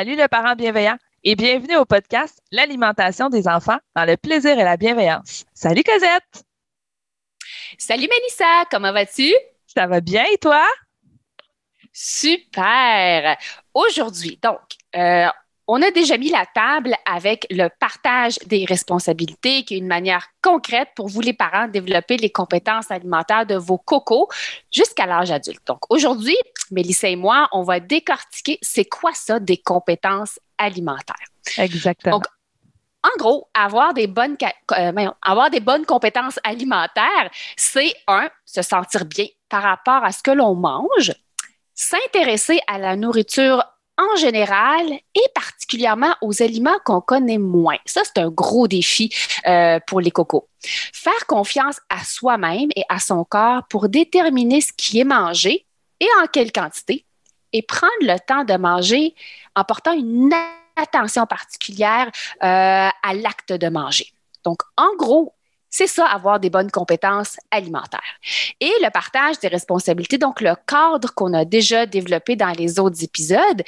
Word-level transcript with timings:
Salut 0.00 0.16
le 0.16 0.28
parent 0.28 0.56
bienveillant 0.56 0.96
et 1.24 1.36
bienvenue 1.36 1.76
au 1.76 1.84
podcast 1.84 2.40
L'alimentation 2.52 3.28
des 3.28 3.46
enfants 3.46 3.76
dans 3.94 4.06
le 4.06 4.16
plaisir 4.16 4.58
et 4.58 4.64
la 4.64 4.78
bienveillance. 4.78 5.44
Salut 5.52 5.82
Cosette! 5.82 6.42
Salut 7.76 8.08
Mélissa, 8.08 8.64
comment 8.70 8.94
vas-tu? 8.94 9.30
Ça 9.66 9.86
va 9.86 10.00
bien 10.00 10.24
et 10.32 10.38
toi? 10.38 10.66
Super! 11.92 13.36
Aujourd'hui, 13.74 14.38
donc, 14.42 14.62
euh, 14.96 15.28
on 15.72 15.82
a 15.82 15.92
déjà 15.92 16.18
mis 16.18 16.30
la 16.30 16.46
table 16.46 16.96
avec 17.06 17.46
le 17.48 17.68
partage 17.68 18.38
des 18.46 18.64
responsabilités, 18.64 19.62
qui 19.62 19.74
est 19.74 19.78
une 19.78 19.86
manière 19.86 20.26
concrète 20.42 20.88
pour 20.96 21.06
vous, 21.06 21.20
les 21.20 21.32
parents, 21.32 21.68
de 21.68 21.72
développer 21.72 22.16
les 22.16 22.30
compétences 22.30 22.90
alimentaires 22.90 23.46
de 23.46 23.54
vos 23.54 23.78
cocos 23.78 24.28
jusqu'à 24.72 25.06
l'âge 25.06 25.30
adulte. 25.30 25.64
Donc, 25.68 25.78
aujourd'hui, 25.88 26.36
Mélissa 26.72 27.08
et 27.08 27.14
moi, 27.14 27.48
on 27.52 27.62
va 27.62 27.78
décortiquer 27.78 28.58
c'est 28.62 28.84
quoi 28.84 29.12
ça 29.14 29.38
des 29.38 29.58
compétences 29.58 30.40
alimentaires. 30.58 31.14
Exactement. 31.56 32.16
Donc, 32.16 32.24
en 33.04 33.16
gros, 33.16 33.48
avoir 33.54 33.94
des 33.94 34.08
bonnes, 34.08 34.36
euh, 34.72 35.10
avoir 35.22 35.50
des 35.50 35.60
bonnes 35.60 35.86
compétences 35.86 36.40
alimentaires, 36.42 37.30
c'est 37.56 37.94
un, 38.08 38.28
se 38.44 38.62
sentir 38.62 39.04
bien 39.04 39.26
par 39.48 39.62
rapport 39.62 40.02
à 40.02 40.10
ce 40.10 40.20
que 40.20 40.32
l'on 40.32 40.56
mange, 40.56 41.12
s'intéresser 41.74 42.58
à 42.66 42.78
la 42.78 42.96
nourriture 42.96 43.62
en 44.00 44.16
général 44.16 44.92
et 45.14 45.28
particulièrement 45.34 46.14
aux 46.22 46.42
aliments 46.42 46.78
qu'on 46.84 47.00
connaît 47.00 47.38
moins. 47.38 47.78
Ça, 47.84 48.02
c'est 48.04 48.18
un 48.18 48.30
gros 48.30 48.66
défi 48.66 49.12
euh, 49.46 49.78
pour 49.86 50.00
les 50.00 50.10
cocos. 50.10 50.48
Faire 50.62 51.26
confiance 51.26 51.80
à 51.88 52.02
soi-même 52.04 52.70
et 52.76 52.84
à 52.88 52.98
son 52.98 53.24
corps 53.24 53.62
pour 53.68 53.88
déterminer 53.88 54.60
ce 54.60 54.72
qui 54.72 55.00
est 55.00 55.04
mangé 55.04 55.66
et 56.00 56.08
en 56.22 56.26
quelle 56.26 56.52
quantité 56.52 57.04
et 57.52 57.62
prendre 57.62 57.92
le 58.00 58.16
temps 58.18 58.44
de 58.44 58.54
manger 58.54 59.14
en 59.54 59.64
portant 59.64 59.92
une 59.92 60.32
attention 60.76 61.26
particulière 61.26 62.10
euh, 62.42 62.88
à 63.02 63.14
l'acte 63.14 63.52
de 63.52 63.68
manger. 63.68 64.06
Donc, 64.44 64.60
en 64.76 64.94
gros, 64.96 65.34
c'est 65.70 65.86
ça, 65.86 66.04
avoir 66.06 66.40
des 66.40 66.50
bonnes 66.50 66.70
compétences 66.70 67.36
alimentaires. 67.50 68.00
Et 68.60 68.72
le 68.82 68.90
partage 68.90 69.38
des 69.38 69.48
responsabilités, 69.48 70.18
donc 70.18 70.40
le 70.40 70.54
cadre 70.66 71.14
qu'on 71.14 71.32
a 71.32 71.44
déjà 71.44 71.86
développé 71.86 72.36
dans 72.36 72.50
les 72.50 72.78
autres 72.78 73.02
épisodes, 73.02 73.62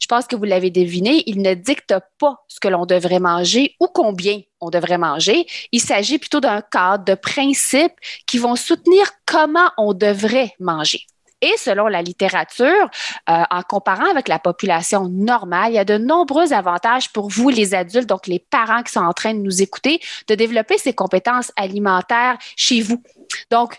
je 0.00 0.06
pense 0.06 0.26
que 0.26 0.36
vous 0.36 0.44
l'avez 0.44 0.70
deviné, 0.70 1.22
il 1.26 1.40
ne 1.42 1.54
dicte 1.54 1.94
pas 2.18 2.44
ce 2.48 2.60
que 2.60 2.68
l'on 2.68 2.84
devrait 2.84 3.20
manger 3.20 3.76
ou 3.80 3.86
combien 3.86 4.40
on 4.60 4.70
devrait 4.70 4.98
manger. 4.98 5.46
Il 5.72 5.80
s'agit 5.80 6.18
plutôt 6.18 6.40
d'un 6.40 6.60
cadre 6.60 7.04
de 7.04 7.14
principes 7.14 7.94
qui 8.26 8.38
vont 8.38 8.56
soutenir 8.56 9.12
comment 9.24 9.70
on 9.78 9.94
devrait 9.94 10.52
manger. 10.58 11.06
Et 11.46 11.56
selon 11.58 11.86
la 11.86 12.02
littérature, 12.02 12.90
euh, 13.30 13.42
en 13.50 13.62
comparant 13.62 14.10
avec 14.10 14.26
la 14.26 14.40
population 14.40 15.08
normale, 15.08 15.70
il 15.70 15.74
y 15.74 15.78
a 15.78 15.84
de 15.84 15.96
nombreux 15.96 16.52
avantages 16.52 17.12
pour 17.12 17.28
vous, 17.28 17.50
les 17.50 17.72
adultes, 17.72 18.08
donc 18.08 18.26
les 18.26 18.40
parents 18.40 18.82
qui 18.82 18.90
sont 18.90 19.00
en 19.00 19.12
train 19.12 19.32
de 19.32 19.38
nous 19.38 19.62
écouter, 19.62 20.00
de 20.26 20.34
développer 20.34 20.76
ces 20.76 20.92
compétences 20.92 21.52
alimentaires 21.54 22.36
chez 22.56 22.80
vous. 22.80 23.00
Donc, 23.52 23.76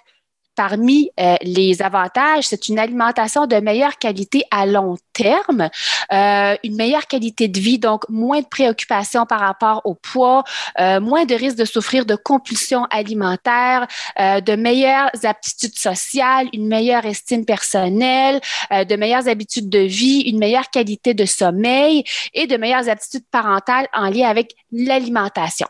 Parmi 0.57 1.12
euh, 1.19 1.35
les 1.44 1.84
avantages, 1.84 2.47
c'est 2.47 2.68
une 2.68 2.79
alimentation 2.79 3.45
de 3.45 3.57
meilleure 3.57 4.00
qualité 4.00 4.44
à 4.50 4.66
long 4.66 4.97
terme, 5.13 5.69
euh, 6.12 6.56
une 6.63 6.75
meilleure 6.75 7.06
qualité 7.06 7.47
de 7.47 7.59
vie, 7.59 7.78
donc 7.78 8.09
moins 8.09 8.41
de 8.41 8.47
préoccupations 8.47 9.28
par 9.28 9.40
rapport 9.40 9.84
au 9.85 9.94
poids, 9.94 10.44
euh, 10.79 11.00
moins 11.00 11.25
de 11.25 11.35
risques 11.35 11.57
de 11.57 11.66
souffrir 11.66 12.07
de 12.07 12.16
compulsions 12.16 12.85
alimentaires, 12.85 13.85
de 14.18 14.56
meilleures 14.56 15.12
aptitudes 15.23 15.78
sociales, 15.78 16.47
une 16.53 16.68
meilleure 16.68 17.06
estime 17.06 17.45
personnelle, 17.45 18.41
de 18.72 18.95
meilleures 18.95 19.28
habitudes 19.28 19.69
de 19.69 19.79
vie, 19.79 20.22
une 20.22 20.39
meilleure 20.39 20.72
qualité 20.72 21.13
de 21.13 21.25
sommeil 21.25 22.03
et 22.34 22.47
de 22.47 22.57
meilleures 22.57 22.89
aptitudes 22.89 23.28
parentales 23.29 23.88
en 23.94 24.09
lien 24.09 24.28
avec 24.28 24.56
l'alimentation. 24.72 25.68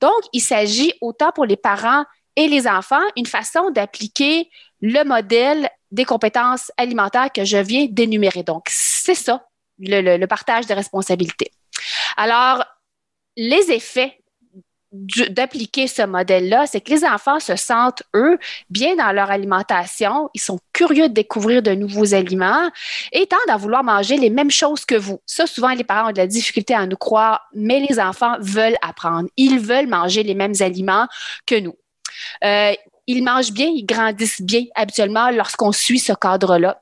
Donc, 0.00 0.22
il 0.32 0.40
s'agit 0.40 0.94
autant 1.02 1.32
pour 1.32 1.44
les 1.44 1.56
parents 1.56 2.04
et 2.36 2.48
les 2.48 2.66
enfants 2.66 3.02
une 3.16 3.26
façon 3.26 3.70
d'appliquer 3.70 4.48
le 4.80 5.04
modèle 5.04 5.68
des 5.90 6.04
compétences 6.04 6.72
alimentaires 6.76 7.30
que 7.32 7.44
je 7.44 7.58
viens 7.58 7.86
d'énumérer. 7.88 8.42
Donc, 8.42 8.64
c'est 8.68 9.14
ça, 9.14 9.46
le, 9.78 10.24
partage 10.26 10.66
des 10.66 10.74
responsabilités. 10.74 11.50
Alors, 12.16 12.64
les 13.36 13.70
effets 13.70 14.18
d'appliquer 14.92 15.86
ce 15.86 16.02
modèle-là, 16.02 16.66
c'est 16.66 16.82
que 16.82 16.90
les 16.90 17.04
enfants 17.04 17.40
se 17.40 17.56
sentent, 17.56 18.02
eux, 18.14 18.38
bien 18.68 18.94
dans 18.94 19.10
leur 19.12 19.30
alimentation, 19.30 20.28
ils 20.34 20.40
sont 20.40 20.58
curieux 20.74 21.08
de 21.08 21.14
découvrir 21.14 21.62
de 21.62 21.70
nouveaux 21.70 22.12
aliments 22.12 22.70
et 23.12 23.26
tendent 23.26 23.40
à 23.48 23.56
vouloir 23.56 23.84
manger 23.84 24.18
les 24.18 24.28
mêmes 24.28 24.50
choses 24.50 24.84
que 24.84 24.94
vous. 24.94 25.18
Ça, 25.24 25.46
souvent, 25.46 25.72
les 25.72 25.84
parents 25.84 26.10
ont 26.10 26.12
de 26.12 26.18
la 26.18 26.26
difficulté 26.26 26.74
à 26.74 26.86
nous 26.86 26.98
croire, 26.98 27.48
mais 27.54 27.80
les 27.80 27.98
enfants 27.98 28.36
veulent 28.40 28.76
apprendre. 28.82 29.30
Ils 29.38 29.58
veulent 29.58 29.88
manger 29.88 30.24
les 30.24 30.34
mêmes 30.34 30.54
aliments 30.60 31.06
que 31.46 31.58
nous. 31.58 31.74
Euh, 32.44 32.72
ils 33.06 33.22
mangent 33.22 33.52
bien, 33.52 33.66
ils 33.66 33.84
grandissent 33.84 34.42
bien 34.42 34.64
habituellement 34.74 35.30
lorsqu'on 35.30 35.72
suit 35.72 35.98
ce 35.98 36.12
cadre-là 36.12 36.81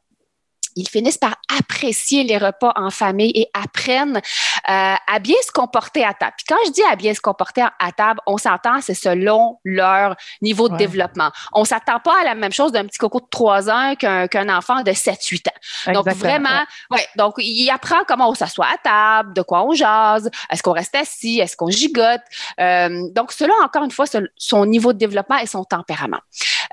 ils 0.77 0.89
finissent 0.89 1.19
par 1.19 1.37
apprécier 1.59 2.25
les 2.25 2.39
repas 2.39 2.73
en 2.77 2.91
famille 2.91 3.33
et 3.35 3.49
apprennent 3.55 4.17
euh, 4.17 4.21
à 4.69 5.19
bien 5.21 5.37
se 5.45 5.51
comporter 5.53 6.05
à 6.05 6.15
table. 6.15 6.35
Puis 6.37 6.47
quand 6.49 6.57
je 6.67 6.73
dis 6.73 6.83
à 6.91 6.97
bien 6.97 7.15
se 7.15 7.21
comporter 7.21 7.63
à 7.63 7.93
table, 7.93 8.21
on 8.27 8.39
s'entend, 8.39 8.81
c'est 8.81 8.95
selon 8.95 9.59
leur 9.65 10.17
niveau 10.43 10.69
de 10.69 10.77
développement. 10.77 11.31
On 11.53 11.65
s'attend 11.65 12.01
pas 12.01 12.21
à 12.21 12.25
la 12.25 12.35
même 12.35 12.53
chose 12.53 12.73
d'un 12.73 12.85
petit 12.85 12.99
coco 12.99 13.21
de 13.21 13.27
3 13.31 13.71
ans 13.71 13.95
qu'un 13.97 14.57
enfant 14.57 14.83
de 14.83 14.91
7-8 14.91 15.49
ans. 15.49 15.93
Donc 15.93 16.09
vraiment, 16.15 16.49
ouais. 16.91 17.07
donc 17.17 17.35
il 17.39 17.69
apprend 17.71 17.99
comment 18.07 18.31
on 18.31 18.35
s'assoit 18.35 18.67
à 18.67 18.77
table, 18.79 19.35
de 19.35 19.43
quoi 19.43 19.65
on 19.65 19.73
jase, 19.73 20.31
est-ce 20.51 20.63
qu'on 20.63 20.73
reste 20.73 20.95
assis, 20.95 21.41
est-ce 21.41 21.57
qu'on 21.57 21.71
gigote. 21.71 22.21
Euh, 22.61 23.09
donc 23.13 23.33
cela, 23.33 23.53
encore 23.65 23.85
une 23.85 23.91
fois, 23.91 24.07
son 24.37 24.67
niveau 24.67 24.93
de 24.93 24.99
développement 24.99 25.39
et 25.39 25.47
son 25.47 25.65
tempérament. 25.65 26.21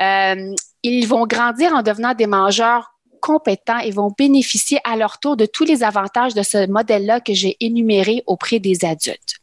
Euh, 0.01 0.53
ils 0.83 1.07
vont 1.07 1.25
grandir 1.25 1.73
en 1.73 1.81
devenant 1.81 2.13
des 2.13 2.27
mangeurs 2.27 2.96
compétents 3.27 3.79
et 3.79 3.91
vont 3.91 4.13
bénéficier 4.17 4.79
à 4.85 4.95
leur 4.95 5.19
tour 5.19 5.35
de 5.35 5.45
tous 5.45 5.65
les 5.65 5.83
avantages 5.83 6.33
de 6.33 6.43
ce 6.43 6.65
modèle-là 6.65 7.19
que 7.19 7.33
j'ai 7.33 7.57
énuméré 7.59 8.23
auprès 8.25 8.59
des 8.59 8.85
adultes. 8.85 9.35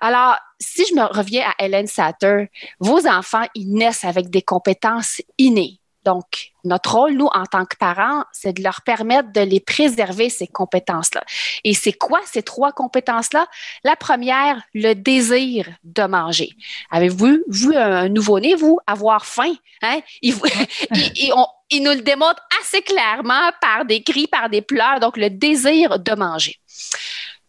Alors, 0.00 0.36
si 0.58 0.82
je 0.88 0.94
me 0.94 1.04
reviens 1.04 1.44
à 1.46 1.62
Helen 1.62 1.86
Satter, 1.86 2.46
vos 2.80 3.06
enfants, 3.06 3.44
ils 3.54 3.70
naissent 3.74 4.04
avec 4.04 4.30
des 4.30 4.40
compétences 4.40 5.20
innées. 5.36 5.78
Donc, 6.06 6.52
notre 6.64 6.94
rôle, 6.94 7.12
nous, 7.12 7.26
en 7.26 7.44
tant 7.44 7.64
que 7.66 7.76
parents, 7.76 8.24
c'est 8.32 8.54
de 8.54 8.62
leur 8.62 8.80
permettre 8.80 9.30
de 9.32 9.42
les 9.42 9.60
préserver, 9.60 10.30
ces 10.30 10.48
compétences-là. 10.48 11.22
Et 11.64 11.74
c'est 11.74 11.92
quoi 11.92 12.20
ces 12.24 12.42
trois 12.42 12.72
compétences-là? 12.72 13.46
La 13.84 13.94
première, 13.94 14.62
le 14.74 14.94
désir 14.94 15.68
de 15.84 16.02
manger. 16.04 16.50
Avez-vous 16.90 17.38
vu 17.46 17.76
un 17.76 18.08
nouveau-né, 18.08 18.54
vous, 18.54 18.78
avoir 18.86 19.26
faim? 19.26 19.54
Hein? 19.82 20.00
il, 21.72 21.82
nous 21.82 21.92
le 21.92 22.02
démontre 22.02 22.42
assez 22.60 22.82
clairement 22.82 23.50
par 23.60 23.84
des 23.84 24.02
cris, 24.02 24.26
par 24.26 24.48
des 24.48 24.62
pleurs, 24.62 25.00
donc 25.00 25.16
le 25.16 25.30
désir 25.30 25.98
de 25.98 26.14
manger. 26.14 26.56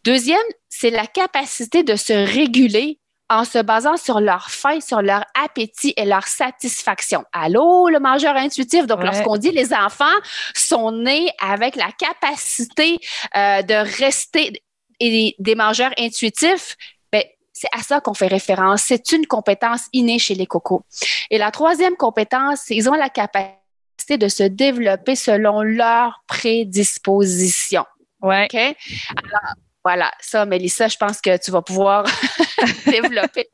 Deuxième, 0.03 0.37
c'est 0.69 0.89
la 0.89 1.07
capacité 1.07 1.83
de 1.83 1.95
se 1.95 2.13
réguler 2.13 2.99
en 3.29 3.45
se 3.45 3.59
basant 3.59 3.97
sur 3.97 4.19
leur 4.19 4.49
faim, 4.49 4.79
sur 4.81 5.01
leur 5.01 5.23
appétit 5.41 5.93
et 5.97 6.05
leur 6.05 6.27
satisfaction. 6.27 7.23
Allô, 7.31 7.89
le 7.89 7.99
mangeur 7.99 8.35
intuitif? 8.35 8.85
Donc, 8.85 9.03
lorsqu'on 9.03 9.37
dit 9.37 9.51
les 9.51 9.73
enfants 9.73 10.05
sont 10.53 10.91
nés 10.91 11.31
avec 11.39 11.75
la 11.75 11.91
capacité 11.91 12.99
euh, 13.35 13.61
de 13.61 13.73
rester 13.97 14.61
et 14.99 15.35
des 15.39 15.55
mangeurs 15.55 15.93
intuitifs, 15.97 16.75
ben, 17.11 17.23
c'est 17.53 17.69
à 17.73 17.81
ça 17.81 18.01
qu'on 18.01 18.13
fait 18.13 18.27
référence. 18.27 18.83
C'est 18.83 19.11
une 19.11 19.25
compétence 19.25 19.83
innée 19.93 20.19
chez 20.19 20.35
les 20.35 20.45
cocos. 20.45 20.83
Et 21.29 21.37
la 21.37 21.51
troisième 21.51 21.95
compétence, 21.95 22.69
ils 22.69 22.89
ont 22.89 22.93
la 22.93 23.09
capacité 23.09 23.62
de 24.11 24.27
se 24.27 24.43
développer 24.43 25.15
selon 25.15 25.61
leur 25.61 26.23
prédisposition. 26.27 27.85
Ouais. 28.21 28.45
OK? 28.45 28.55
Alors, 28.55 29.55
voilà, 29.83 30.11
ça, 30.19 30.45
Mélissa, 30.45 30.87
je 30.87 30.97
pense 30.97 31.19
que 31.19 31.37
tu 31.43 31.51
vas 31.51 31.61
pouvoir 31.61 32.05
développer. 32.85 33.47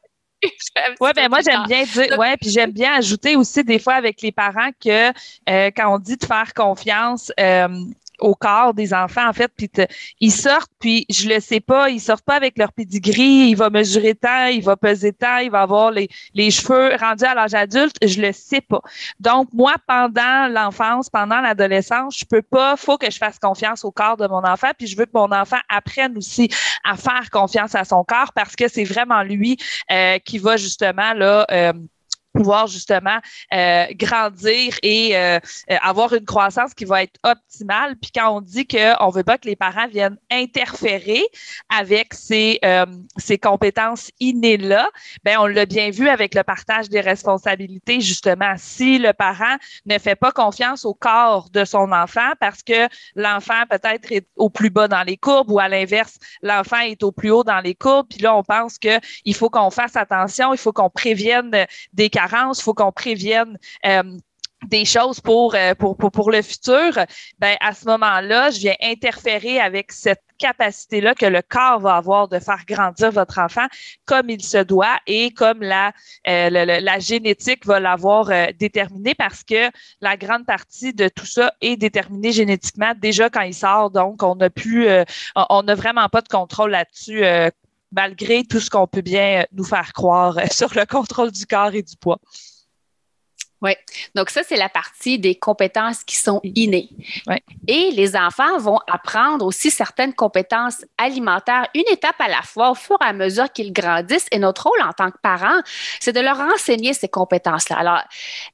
Oui, 1.02 1.10
ben 1.16 1.28
moi 1.28 1.40
j'aime 1.42 1.66
bien 1.68 1.84
dire, 1.84 2.18
ouais, 2.18 2.38
puis 2.38 2.50
j'aime 2.50 2.72
bien 2.72 2.94
ajouter 2.94 3.36
aussi 3.36 3.62
des 3.64 3.78
fois 3.78 3.96
avec 3.96 4.22
les 4.22 4.32
parents 4.32 4.70
que 4.82 5.10
euh, 5.10 5.70
quand 5.76 5.94
on 5.94 6.00
dit 6.00 6.16
de 6.16 6.26
faire 6.26 6.54
confiance, 6.54 7.30
euh, 7.40 7.68
au 8.20 8.36
corps 8.36 8.74
des 8.74 8.94
enfants, 8.94 9.28
en 9.28 9.34
fait, 9.34 9.52
puis 9.56 9.70
ils 10.20 10.32
sortent, 10.32 10.72
puis 10.80 11.06
je 11.10 11.30
le 11.30 11.40
sais 11.40 11.60
pas, 11.60 11.90
ils 11.90 12.00
sortent 12.00 12.26
pas 12.26 12.36
avec 12.36 12.58
leur 12.58 12.72
pedigree, 12.74 13.50
il 13.50 13.56
va 13.56 13.70
mesurer 13.70 14.16
tant, 14.16 14.46
il 14.46 14.64
va 14.64 14.76
peser 14.76 15.14
tant, 15.14 15.38
il 15.38 15.52
va 15.52 15.62
avoir 15.62 15.92
les, 15.92 16.10
les 16.34 16.52
cheveux 16.52 16.96
rendus 17.00 17.26
à 17.26 17.34
l'âge 17.34 17.54
adulte, 17.54 17.96
je 18.06 18.22
le 18.22 18.32
sais 18.32 18.62
pas. 18.62 18.82
Donc, 19.20 19.50
moi, 19.54 19.76
pendant 19.88 20.48
l'enfance, 20.48 21.10
pendant 21.10 21.42
l'adolescence, 21.42 22.18
je 22.20 22.26
peux 22.26 22.42
pas, 22.42 22.76
faut 22.76 22.98
que 22.98 23.10
je 23.10 23.18
fasse 23.18 23.40
confiance 23.40 23.84
au 23.84 23.92
corps 23.92 24.18
de 24.18 24.28
mon 24.28 24.44
enfant, 24.44 24.72
puis 24.78 24.88
je 24.88 24.98
veux 24.98 25.06
que 25.06 25.12
mon 25.14 25.32
enfant 25.32 25.60
apprenne 25.70 26.18
aussi 26.18 26.50
à 26.84 26.96
faire 26.96 27.30
confiance 27.32 27.76
à 27.76 27.86
son 27.86 28.04
corps 28.04 28.34
parce 28.34 28.56
que 28.56 28.68
c'est 28.68 28.84
vraiment 28.84 29.24
lui 29.24 29.58
euh, 29.92 30.20
qui 30.20 30.38
va 30.38 30.58
justement, 30.58 31.14
là, 31.14 31.46
euh, 31.52 31.74
pouvoir 32.40 32.68
justement 32.68 33.20
euh, 33.54 33.86
grandir 33.96 34.74
et 34.82 35.18
euh, 35.18 35.40
euh, 35.70 35.76
avoir 35.82 36.14
une 36.14 36.24
croissance 36.24 36.74
qui 36.74 36.86
va 36.86 37.04
être 37.04 37.20
optimale. 37.24 37.98
Puis 38.02 38.12
quand 38.16 38.34
on 38.34 38.40
dit 38.40 38.66
qu'on 38.66 39.10
veut 39.10 39.26
pas 39.26 39.38
que 39.38 39.46
les 39.46 39.58
parents 39.58 39.88
viennent 39.90 40.18
interférer 40.32 41.22
avec 41.68 42.14
ces, 42.14 42.62
ces 43.18 43.38
compétences 43.38 44.12
innées-là, 44.22 44.90
ben 45.26 45.38
on 45.40 45.48
l'a 45.48 45.66
bien 45.66 45.90
vu 45.90 46.08
avec 46.08 46.34
le 46.34 46.44
partage 46.44 46.88
des 46.88 47.02
responsabilités, 47.02 48.00
justement. 48.00 48.54
Si 48.58 49.00
le 49.00 49.12
parent 49.12 49.58
ne 49.86 49.98
fait 49.98 50.16
pas 50.16 50.32
confiance 50.32 50.86
au 50.86 50.94
corps 50.94 51.50
de 51.50 51.66
son 51.66 51.92
enfant 51.92 52.32
parce 52.40 52.64
que 52.64 52.88
l'enfant 53.16 53.64
peut-être 53.70 54.12
est 54.12 54.28
au 54.38 54.50
plus 54.50 54.70
bas 54.70 54.88
dans 54.88 55.04
les 55.04 55.18
courbes 55.18 55.52
ou 55.52 55.60
à 55.60 55.68
l'inverse, 55.68 56.18
l'enfant 56.42 56.80
est 56.80 57.04
au 57.04 57.12
plus 57.12 57.32
haut 57.32 57.44
dans 57.44 57.60
les 57.60 57.76
courbes, 57.76 58.08
puis 58.10 58.20
là, 58.20 58.36
on 58.36 58.44
pense 58.44 58.78
qu'il 58.78 59.36
faut 59.36 59.50
qu'on 59.50 59.72
fasse 59.72 59.98
attention, 59.98 60.54
il 60.54 60.58
faut 60.58 60.74
qu'on 60.74 60.90
prévienne 60.90 61.66
des 61.94 62.10
il 62.32 62.62
faut 62.62 62.74
qu'on 62.74 62.92
prévienne 62.92 63.58
euh, 63.86 64.04
des 64.68 64.84
choses 64.84 65.22
pour, 65.22 65.56
euh, 65.56 65.74
pour, 65.74 65.96
pour, 65.96 66.12
pour, 66.12 66.32
le 66.32 66.42
futur, 66.42 66.92
ben 67.40 67.56
à 67.62 67.74
ce 67.74 67.86
moment-là, 67.86 68.52
je 68.52 68.60
viens 68.60 68.76
interférer 68.82 69.58
avec 69.60 69.94
cette 69.94 70.22
capacité-là 70.38 71.16
que 71.16 71.26
le 71.26 71.42
corps 71.42 71.80
va 71.80 71.96
avoir 71.96 72.28
de 72.28 72.40
faire 72.40 72.64
grandir 72.68 73.12
votre 73.12 73.40
enfant 73.40 73.68
comme 74.06 74.30
il 74.30 74.44
se 74.44 74.58
doit 74.58 74.98
et 75.08 75.32
comme 75.32 75.62
la, 75.62 75.94
euh, 76.28 76.50
la, 76.50 77.00
génétique 77.00 77.66
va 77.66 77.80
l'avoir 77.80 78.30
déterminé 78.58 79.16
parce 79.16 79.44
que 79.44 79.70
la 80.02 80.18
grande 80.18 80.46
partie 80.46 80.94
de 80.94 81.10
tout 81.10 81.26
ça 81.26 81.54
est 81.62 81.78
déterminée 81.78 82.32
génétiquement 82.32 82.94
déjà 82.98 83.30
quand 83.30 83.42
il 83.42 83.54
sort. 83.54 83.92
Donc, 83.92 84.24
on 84.24 84.36
n'a 84.36 84.50
plus, 84.50 84.88
on 85.36 85.64
n'a 85.64 85.76
vraiment 85.76 86.08
pas 86.08 86.22
de 86.22 86.30
contrôle 86.30 86.72
là-dessus 86.72 87.22
malgré 87.92 88.44
tout 88.44 88.60
ce 88.60 88.70
qu'on 88.70 88.88
peut 88.88 89.02
bien 89.02 89.46
nous 89.52 89.64
faire 89.64 89.94
croire 89.94 90.38
sur 90.52 90.74
le 90.76 90.86
contrôle 90.86 91.32
du 91.32 91.46
corps 91.46 91.74
et 91.74 91.84
du 91.84 91.96
poids. 91.98 92.20
Oui. 93.62 93.72
Donc, 94.16 94.30
ça, 94.30 94.42
c'est 94.48 94.56
la 94.56 94.70
partie 94.70 95.20
des 95.20 95.36
compétences 95.36 96.04
qui 96.04 96.16
sont 96.16 96.40
innées. 96.44 96.90
Et 97.68 97.92
les 97.92 98.16
enfants 98.16 98.58
vont 98.58 98.80
apprendre 98.88 99.46
aussi 99.46 99.70
certaines 99.70 100.14
compétences 100.14 100.86
alimentaires, 100.98 101.68
une 101.76 101.84
étape 101.92 102.20
à 102.20 102.30
la 102.30 102.42
fois, 102.42 102.72
au 102.72 102.76
fur 102.76 102.98
et 103.02 103.06
à 103.06 103.14
mesure 103.14 103.52
qu'ils 103.52 103.74
grandissent. 103.74 104.28
Et 104.32 104.40
notre 104.40 104.68
rôle 104.68 104.82
en 104.82 104.94
tant 104.94 105.12
que 105.12 105.18
parents, 105.22 105.60
c'est 106.00 106.14
de 106.14 106.22
leur 106.22 106.40
enseigner 106.40 106.94
ces 106.94 107.10
compétences-là. 107.10 107.78
Alors, 107.78 108.02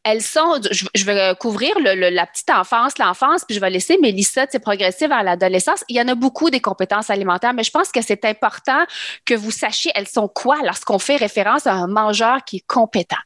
elles 0.03 0.23
sont, 0.23 0.59
je, 0.71 1.05
vais 1.05 1.35
couvrir 1.39 1.77
la 1.79 2.25
petite 2.25 2.49
enfance, 2.49 2.97
l'enfance, 2.97 3.43
puis 3.45 3.55
je 3.55 3.61
vais 3.61 3.69
laisser 3.69 3.97
Mélissa 4.01 4.47
progresser 4.59 5.07
vers 5.07 5.23
l'adolescence. 5.23 5.83
Il 5.89 5.95
y 5.95 6.01
en 6.01 6.07
a 6.07 6.15
beaucoup 6.15 6.49
des 6.49 6.59
compétences 6.59 7.09
alimentaires, 7.09 7.53
mais 7.53 7.63
je 7.63 7.71
pense 7.71 7.91
que 7.91 8.01
c'est 8.01 8.25
important 8.25 8.85
que 9.25 9.33
vous 9.33 9.51
sachiez 9.51 9.91
elles 9.95 10.07
sont 10.07 10.27
quoi 10.27 10.57
lorsqu'on 10.63 10.99
fait 10.99 11.15
référence 11.15 11.67
à 11.67 11.73
un 11.73 11.87
mangeur 11.87 12.43
qui 12.45 12.57
est 12.57 12.67
compétent. 12.67 13.17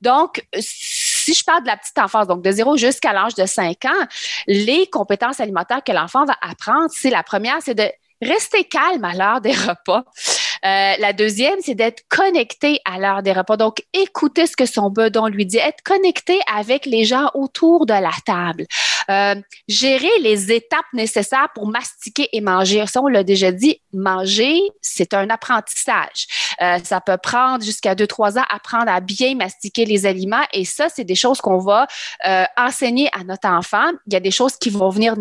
Donc, 0.00 0.44
si 1.24 1.32
je 1.32 1.42
parle 1.42 1.62
de 1.62 1.68
la 1.68 1.76
petite 1.76 1.98
enfance, 1.98 2.26
donc 2.26 2.42
de 2.42 2.50
0 2.50 2.76
jusqu'à 2.76 3.12
l'âge 3.12 3.34
de 3.34 3.46
5 3.46 3.84
ans, 3.86 4.06
les 4.46 4.86
compétences 4.88 5.40
alimentaires 5.40 5.82
que 5.82 5.92
l'enfant 5.92 6.26
va 6.26 6.36
apprendre, 6.42 6.88
c'est 6.90 7.10
la 7.10 7.22
première, 7.22 7.56
c'est 7.62 7.74
de 7.74 7.90
rester 8.20 8.64
calme 8.64 9.04
à 9.04 9.14
l'heure 9.14 9.40
des 9.40 9.52
repas. 9.52 10.04
Euh, 10.64 10.94
la 10.98 11.12
deuxième, 11.12 11.58
c'est 11.60 11.74
d'être 11.74 12.02
connecté 12.08 12.80
à 12.84 12.98
l'heure 12.98 13.22
des 13.22 13.32
repas. 13.32 13.56
Donc, 13.56 13.82
écouter 13.92 14.46
ce 14.46 14.56
que 14.56 14.64
son 14.64 14.88
bedon 14.90 15.26
lui 15.26 15.44
dit, 15.44 15.58
être 15.58 15.82
connecté 15.84 16.38
avec 16.54 16.86
les 16.86 17.04
gens 17.04 17.30
autour 17.34 17.84
de 17.86 17.92
la 17.92 18.12
table. 18.24 18.66
Euh, 19.10 19.34
gérer 19.68 20.18
les 20.20 20.52
étapes 20.52 20.86
nécessaires 20.94 21.48
pour 21.54 21.66
mastiquer 21.66 22.28
et 22.32 22.40
manger. 22.40 22.86
Ça, 22.86 23.02
on 23.02 23.08
l'a 23.08 23.24
déjà 23.24 23.52
dit, 23.52 23.80
manger, 23.92 24.58
c'est 24.80 25.12
un 25.12 25.28
apprentissage. 25.28 26.26
Euh, 26.62 26.78
ça 26.82 27.00
peut 27.02 27.18
prendre 27.18 27.62
jusqu'à 27.62 27.94
deux, 27.94 28.06
trois 28.06 28.38
ans, 28.38 28.44
apprendre 28.48 28.90
à 28.90 29.00
bien 29.00 29.34
mastiquer 29.34 29.84
les 29.84 30.06
aliments. 30.06 30.44
Et 30.54 30.64
ça, 30.64 30.88
c'est 30.88 31.04
des 31.04 31.14
choses 31.14 31.40
qu'on 31.40 31.58
va 31.58 31.86
enseigner 32.56 33.10
à 33.12 33.22
notre 33.24 33.48
enfant. 33.48 33.90
Il 34.06 34.14
y 34.14 34.16
a 34.16 34.20
des 34.20 34.30
choses 34.30 34.56
qui 34.56 34.70
vont 34.70 34.88
venir 34.88 35.14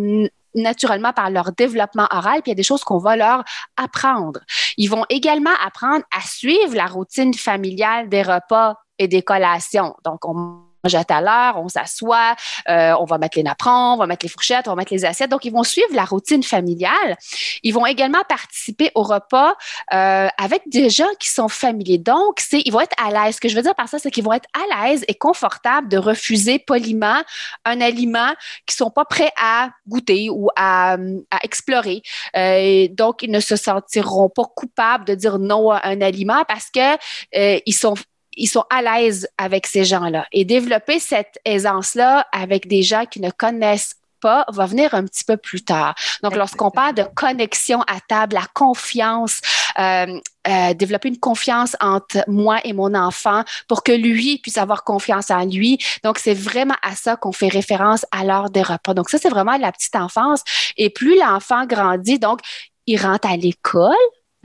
naturellement 0.55 1.13
par 1.13 1.29
leur 1.29 1.51
développement 1.51 2.07
oral, 2.11 2.41
puis 2.41 2.51
il 2.51 2.53
y 2.53 2.53
a 2.53 2.55
des 2.55 2.63
choses 2.63 2.83
qu'on 2.83 2.97
va 2.97 3.15
leur 3.15 3.43
apprendre. 3.77 4.39
Ils 4.77 4.87
vont 4.87 5.05
également 5.09 5.53
apprendre 5.65 6.03
à 6.15 6.21
suivre 6.21 6.75
la 6.75 6.87
routine 6.87 7.33
familiale 7.33 8.09
des 8.09 8.21
repas 8.21 8.75
et 8.99 9.07
des 9.07 9.21
collations. 9.21 9.95
Donc, 10.03 10.25
on 10.25 10.72
à 10.83 11.53
on 11.55 11.69
s'assoit, 11.69 12.35
euh, 12.67 12.93
on 12.99 13.05
va 13.05 13.17
mettre 13.17 13.37
les 13.37 13.43
napperons, 13.43 13.93
on 13.93 13.97
va 13.97 14.07
mettre 14.07 14.25
les 14.25 14.29
fourchettes, 14.29 14.67
on 14.67 14.71
va 14.71 14.75
mettre 14.75 14.93
les 14.93 15.05
assiettes. 15.05 15.29
Donc, 15.29 15.45
ils 15.45 15.51
vont 15.51 15.63
suivre 15.63 15.93
la 15.93 16.03
routine 16.03 16.43
familiale. 16.43 17.17
Ils 17.63 17.73
vont 17.73 17.85
également 17.85 18.21
participer 18.27 18.91
au 18.95 19.03
repas 19.03 19.55
euh, 19.93 20.27
avec 20.37 20.63
des 20.67 20.89
gens 20.89 21.09
qui 21.19 21.29
sont 21.29 21.47
familiers. 21.47 21.99
Donc, 21.99 22.39
c'est, 22.39 22.61
ils 22.65 22.71
vont 22.71 22.81
être 22.81 22.95
à 23.01 23.11
l'aise. 23.11 23.35
Ce 23.35 23.41
que 23.41 23.47
je 23.47 23.55
veux 23.55 23.61
dire 23.61 23.75
par 23.75 23.87
ça, 23.87 23.97
c'est 23.97 24.11
qu'ils 24.11 24.23
vont 24.23 24.33
être 24.33 24.49
à 24.53 24.87
l'aise 24.87 25.05
et 25.07 25.15
confortables 25.15 25.87
de 25.87 25.97
refuser 25.97 26.59
poliment 26.59 27.21
un 27.65 27.79
aliment 27.79 28.33
qu'ils 28.65 28.75
sont 28.75 28.91
pas 28.91 29.05
prêts 29.05 29.31
à 29.41 29.69
goûter 29.87 30.29
ou 30.29 30.49
à, 30.57 30.93
à 31.31 31.37
explorer. 31.43 32.01
Euh, 32.35 32.87
donc, 32.91 33.23
ils 33.23 33.31
ne 33.31 33.39
se 33.39 33.55
sentiront 33.55 34.29
pas 34.29 34.43
coupables 34.55 35.05
de 35.05 35.15
dire 35.15 35.39
non 35.39 35.71
à 35.71 35.87
un 35.87 36.01
aliment 36.01 36.43
parce 36.45 36.69
que 36.69 36.95
euh, 37.37 37.59
ils 37.65 37.73
sont 37.73 37.95
ils 38.37 38.47
sont 38.47 38.65
à 38.69 38.81
l'aise 38.81 39.27
avec 39.37 39.67
ces 39.67 39.83
gens-là. 39.83 40.25
Et 40.31 40.45
développer 40.45 40.99
cette 40.99 41.39
aisance-là 41.45 42.27
avec 42.31 42.67
des 42.67 42.83
gens 42.83 43.05
qui 43.05 43.19
ne 43.19 43.31
connaissent 43.31 43.95
pas 44.23 44.45
va 44.47 44.65
venir 44.65 44.93
un 44.95 45.03
petit 45.03 45.25
peu 45.25 45.35
plus 45.35 45.63
tard. 45.63 45.95
Donc, 46.23 46.35
lorsqu'on 46.35 46.71
parle 46.71 46.95
de 46.95 47.03
connexion 47.03 47.81
à 47.81 47.99
table, 48.07 48.35
la 48.35 48.45
confiance, 48.53 49.41
euh, 49.77 50.19
euh, 50.47 50.73
développer 50.73 51.09
une 51.09 51.19
confiance 51.19 51.75
entre 51.81 52.23
moi 52.27 52.59
et 52.63 52.71
mon 52.71 52.93
enfant 52.95 53.43
pour 53.67 53.83
que 53.83 53.91
lui 53.91 54.37
puisse 54.37 54.57
avoir 54.57 54.85
confiance 54.85 55.29
en 55.29 55.45
lui. 55.45 55.77
Donc, 56.03 56.19
c'est 56.19 56.33
vraiment 56.33 56.77
à 56.81 56.95
ça 56.95 57.17
qu'on 57.17 57.33
fait 57.33 57.49
référence 57.49 58.05
à 58.11 58.23
l'heure 58.23 58.49
des 58.49 58.61
repas. 58.61 58.93
Donc, 58.93 59.09
ça, 59.09 59.17
c'est 59.17 59.29
vraiment 59.29 59.57
la 59.57 59.71
petite 59.73 59.95
enfance. 59.95 60.41
Et 60.77 60.89
plus 60.89 61.19
l'enfant 61.19 61.65
grandit, 61.65 62.17
donc, 62.17 62.39
il 62.87 62.97
rentre 62.97 63.27
à 63.27 63.35
l'école. 63.35 63.93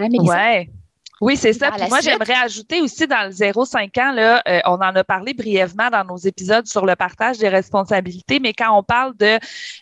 Hein, 0.00 0.08
ouais. 0.10 0.68
Oui, 1.20 1.36
c'est 1.36 1.52
ça. 1.52 1.72
Puis 1.72 1.88
moi, 1.88 2.00
j'aimerais 2.00 2.34
ajouter 2.34 2.80
aussi 2.80 3.06
dans 3.06 3.26
le 3.26 3.32
0-5 3.32 4.00
ans, 4.00 4.12
là, 4.12 4.42
euh, 4.46 4.60
on 4.66 4.74
en 4.74 4.94
a 4.94 5.02
parlé 5.02 5.34
brièvement 5.34 5.90
dans 5.90 6.04
nos 6.04 6.16
épisodes 6.16 6.66
sur 6.66 6.86
le 6.86 6.94
partage 6.94 7.38
des 7.38 7.48
responsabilités, 7.48 8.38
mais 8.38 8.52
quand 8.52 8.76
on 8.76 8.84
parle 8.84 9.16
de 9.16 9.38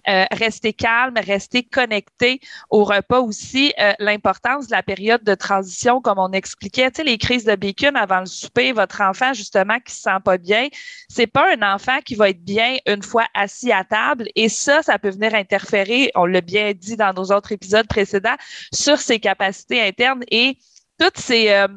euh, 0.08 0.24
rester 0.32 0.72
calme, 0.72 1.14
rester 1.16 1.62
connecté 1.62 2.40
au 2.70 2.84
repas 2.84 3.20
aussi, 3.20 3.74
euh, 3.78 3.92
l'importance 3.98 4.68
de 4.68 4.72
la 4.72 4.82
période 4.82 5.22
de 5.24 5.34
transition, 5.34 6.00
comme 6.00 6.18
on 6.18 6.32
expliquait, 6.32 6.90
tu 6.90 6.96
sais, 6.96 7.04
les 7.04 7.18
crises 7.18 7.44
de 7.44 7.54
bacon 7.54 7.96
avant 7.96 8.20
le 8.20 8.26
souper, 8.26 8.72
votre 8.72 9.02
enfant, 9.02 9.34
justement, 9.34 9.78
qui 9.84 9.94
se 9.94 10.02
sent 10.02 10.20
pas 10.24 10.38
bien, 10.38 10.68
c'est 11.08 11.26
pas 11.26 11.54
un 11.54 11.74
enfant 11.74 11.98
qui 12.04 12.14
va 12.14 12.30
être 12.30 12.42
bien 12.42 12.76
une 12.86 13.02
fois 13.02 13.26
assis 13.34 13.72
à 13.72 13.84
table. 13.84 14.28
Et 14.36 14.48
ça, 14.48 14.82
ça 14.82 14.98
peut 14.98 15.10
venir 15.10 15.34
interférer, 15.34 16.10
on 16.14 16.24
l'a 16.24 16.40
bien 16.40 16.72
dit 16.72 16.96
dans 16.96 17.12
nos 17.12 17.30
autres 17.32 17.52
épisodes 17.52 17.86
précédents, 17.86 18.36
sur 18.72 18.98
ses 18.98 19.20
capacités 19.20 19.82
internes 19.82 20.24
et 20.30 20.56
toutes 20.98 21.18
ces, 21.18 21.50
euh, 21.50 21.68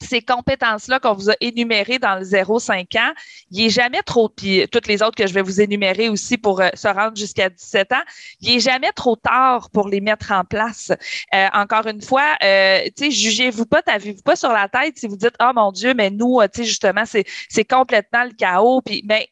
ces 0.00 0.22
compétences-là 0.22 1.00
qu'on 1.00 1.14
vous 1.14 1.30
a 1.30 1.34
énumérées 1.40 1.98
dans 1.98 2.16
le 2.16 2.24
0-5 2.24 2.96
ans, 2.96 3.12
il 3.50 3.64
n'est 3.64 3.70
jamais 3.70 4.02
trop, 4.02 4.28
puis 4.28 4.66
toutes 4.70 4.86
les 4.86 5.02
autres 5.02 5.16
que 5.16 5.26
je 5.26 5.34
vais 5.34 5.42
vous 5.42 5.60
énumérer 5.60 6.08
aussi 6.08 6.38
pour 6.38 6.60
euh, 6.60 6.68
se 6.74 6.88
rendre 6.88 7.16
jusqu'à 7.16 7.48
17 7.48 7.92
ans, 7.92 8.02
il 8.40 8.54
n'est 8.54 8.60
jamais 8.60 8.92
trop 8.92 9.16
tard 9.16 9.70
pour 9.70 9.88
les 9.88 10.00
mettre 10.00 10.32
en 10.32 10.44
place. 10.44 10.92
Euh, 11.34 11.48
encore 11.52 11.86
une 11.86 12.02
fois, 12.02 12.36
euh, 12.42 12.82
jugez-vous 12.98 13.66
pas, 13.66 13.82
t'avez-vous 13.82 14.22
pas 14.22 14.36
sur 14.36 14.50
la 14.50 14.68
tête 14.68 14.98
si 14.98 15.06
vous 15.06 15.16
dites, 15.16 15.34
oh 15.40 15.50
mon 15.54 15.72
Dieu, 15.72 15.94
mais 15.94 16.10
nous, 16.10 16.40
tu 16.52 16.62
sais, 16.62 16.64
justement, 16.64 17.04
c'est, 17.04 17.24
c'est 17.48 17.64
complètement 17.64 18.24
le 18.24 18.32
chaos. 18.32 18.80
Puis, 18.82 19.02
ben, 19.04 19.22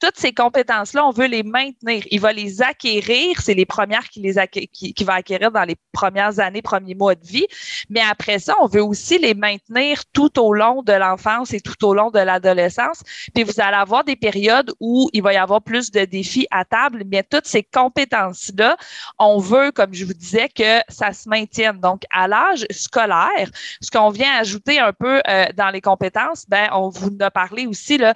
toutes 0.00 0.16
ces 0.16 0.32
compétences-là, 0.32 1.06
on 1.06 1.10
veut 1.10 1.26
les 1.26 1.42
maintenir. 1.42 2.02
Il 2.10 2.20
va 2.20 2.32
les 2.32 2.62
acquérir. 2.62 3.40
C'est 3.40 3.54
les 3.54 3.66
premières 3.66 4.08
qu'il 4.08 4.32
qui, 4.72 5.04
va 5.04 5.14
acquérir 5.14 5.50
dans 5.50 5.64
les 5.64 5.76
premières 5.92 6.40
années, 6.40 6.62
premiers 6.62 6.94
mois 6.94 7.14
de 7.14 7.24
vie. 7.24 7.46
Mais 7.88 8.00
après 8.00 8.38
ça, 8.38 8.54
on 8.60 8.66
veut 8.66 8.82
aussi 8.82 9.18
les 9.18 9.34
maintenir 9.34 10.04
tout 10.12 10.40
au 10.40 10.52
long 10.52 10.82
de 10.82 10.92
l'enfance 10.92 11.52
et 11.52 11.60
tout 11.60 11.84
au 11.84 11.94
long 11.94 12.10
de 12.10 12.18
l'adolescence. 12.18 13.02
Puis 13.34 13.44
vous 13.44 13.60
allez 13.60 13.76
avoir 13.76 14.04
des 14.04 14.16
périodes 14.16 14.72
où 14.80 15.08
il 15.12 15.22
va 15.22 15.32
y 15.32 15.36
avoir 15.36 15.62
plus 15.62 15.90
de 15.90 16.04
défis 16.04 16.46
à 16.50 16.64
table, 16.64 17.04
mais 17.06 17.22
toutes 17.22 17.46
ces 17.46 17.62
compétences-là, 17.62 18.76
on 19.18 19.38
veut, 19.38 19.70
comme 19.70 19.94
je 19.94 20.04
vous 20.04 20.14
disais, 20.14 20.48
que 20.48 20.80
ça 20.88 21.12
se 21.12 21.28
maintienne. 21.28 21.78
Donc, 21.80 22.02
à 22.12 22.26
l'âge 22.26 22.66
scolaire, 22.70 23.50
ce 23.80 23.90
qu'on 23.90 24.10
vient 24.10 24.32
ajouter 24.38 24.78
un 24.78 24.92
peu 24.92 25.20
euh, 25.28 25.46
dans 25.56 25.70
les 25.70 25.80
compétences, 25.80 26.46
ben, 26.48 26.68
on 26.72 26.88
vous 26.88 27.10
a 27.20 27.30
parlé 27.30 27.66
aussi 27.66 28.02
euh, 28.02 28.12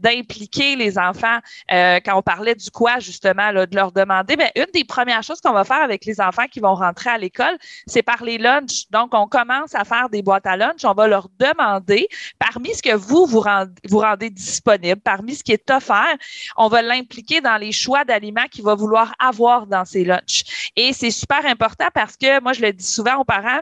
d'impliquer 0.00 0.76
les 0.76 0.93
enfants, 0.98 1.38
euh, 1.72 2.00
quand 2.04 2.16
on 2.16 2.22
parlait 2.22 2.54
du 2.54 2.70
quoi, 2.70 2.98
justement, 2.98 3.52
de 3.52 3.74
leur 3.74 3.92
demander, 3.92 4.36
bien, 4.36 4.48
une 4.56 4.66
des 4.72 4.84
premières 4.84 5.22
choses 5.22 5.40
qu'on 5.40 5.52
va 5.52 5.64
faire 5.64 5.82
avec 5.82 6.04
les 6.04 6.20
enfants 6.20 6.46
qui 6.50 6.60
vont 6.60 6.74
rentrer 6.74 7.10
à 7.10 7.18
l'école, 7.18 7.56
c'est 7.86 8.02
par 8.02 8.22
les 8.24 8.38
lunchs. 8.38 8.84
Donc, 8.90 9.14
on 9.14 9.26
commence 9.26 9.74
à 9.74 9.84
faire 9.84 10.08
des 10.08 10.22
boîtes 10.22 10.46
à 10.46 10.56
lunch. 10.56 10.84
On 10.84 10.94
va 10.94 11.06
leur 11.06 11.28
demander, 11.38 12.08
parmi 12.38 12.74
ce 12.74 12.82
que 12.82 12.94
vous 12.94 13.26
vous 13.26 13.40
rendez, 13.40 14.30
disponible, 14.30 15.00
parmi 15.00 15.34
ce 15.34 15.42
qui 15.42 15.52
est 15.52 15.70
offert, 15.70 16.16
on 16.56 16.68
va 16.68 16.82
l'impliquer 16.82 17.40
dans 17.40 17.56
les 17.56 17.72
choix 17.72 18.04
d'aliments 18.04 18.46
qu'il 18.50 18.64
va 18.64 18.74
vouloir 18.74 19.14
avoir 19.18 19.66
dans 19.66 19.84
ces 19.84 20.04
lunchs. 20.04 20.70
Et 20.76 20.92
c'est 20.92 21.10
super 21.10 21.44
important 21.46 21.88
parce 21.94 22.16
que, 22.16 22.40
moi, 22.40 22.52
je 22.52 22.62
le 22.62 22.72
dis 22.72 22.86
souvent 22.86 23.16
aux 23.16 23.24
parents, 23.24 23.60